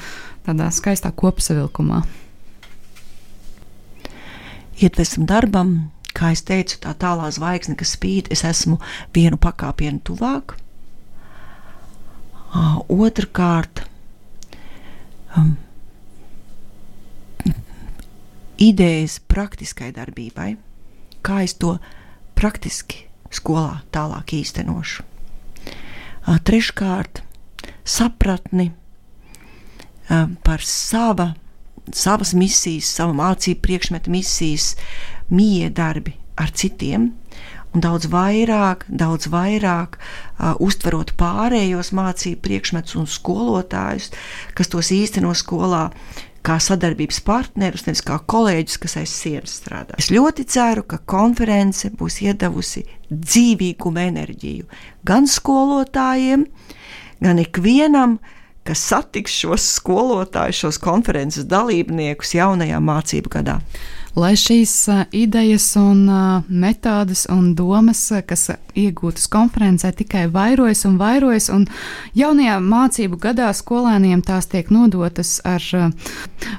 [0.48, 2.02] tādā skaistā kopsavilkumā.
[4.78, 8.80] Iedvesmu darbam, kā jau teicu, tā tālā zvaigzne, kas spīd, es esmu
[9.16, 10.56] vienu pakāpienu tuvāk.
[12.88, 13.84] Otrakārt,
[15.36, 15.56] um,
[18.58, 20.56] idejas praktiskai darbībai,
[21.26, 21.76] kā es to
[22.38, 25.04] praktiski skolā tālāk īstenošu.
[26.48, 27.22] Treškārt,
[27.88, 28.72] sapratni
[30.44, 31.34] par sava,
[31.92, 34.74] savas misijas, savu mācību priekšmetu misijas,
[35.32, 37.14] mīja darbi ar citiem.
[37.76, 44.10] un daudz vairāk, daudz vairāk uh, uztverot pārējos mācību priekšmetus un skolotājus,
[44.58, 45.92] kas tos īsteno skolā.
[46.48, 49.98] Kā sadarbības partnerus, nevis kā kolēģus, kas aiz sienas strādā.
[50.00, 54.70] Es ļoti ceru, ka konference būs iedavusi dzīvīgumu enerģiju
[55.04, 56.46] gan skolotājiem,
[57.20, 58.16] gan ikvienam,
[58.68, 63.62] kas satiks šos skolotājus, šos konferences dalībniekus jaunajā mācību gadā
[64.18, 64.74] lai šīs
[65.16, 66.08] idejas un
[66.48, 71.66] metodas un domas, kas iegūtas konferencē, tikai vairojas un vairojas, un
[72.18, 75.64] jaunajā mācību gadā skolēniem tās tiek nodotas ar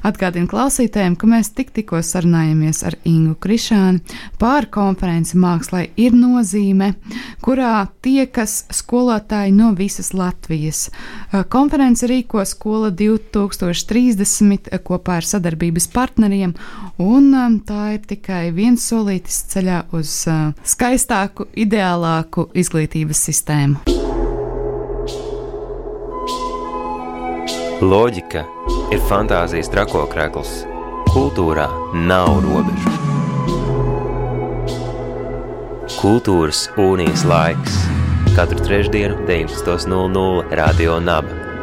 [0.06, 4.02] atgādinu klausītājiem, ka mēs tik tikko sarunājamies ar Ingu Krišāni
[4.38, 6.92] pār konferenci Mākslai ir nozīme,
[7.44, 10.88] kurā tiekas skolotāji no visas Latvijas.
[11.50, 16.54] Konferenci rīko skola 2030 kopā ar sadarbības partneriem,
[17.02, 20.12] un tā ir tikai viens solītis ceļā uz
[20.68, 23.80] skaistāku, ideālāku izglītības sistēmu.
[27.80, 28.44] Loģika
[28.92, 30.54] ir fantāzijas trakokrekls.
[31.08, 31.68] Kultūrā
[32.04, 32.96] nav robežu.
[35.98, 37.78] Kultūras unijas laiks
[38.38, 41.47] katru trešdienu, 19.00 Radio Naba.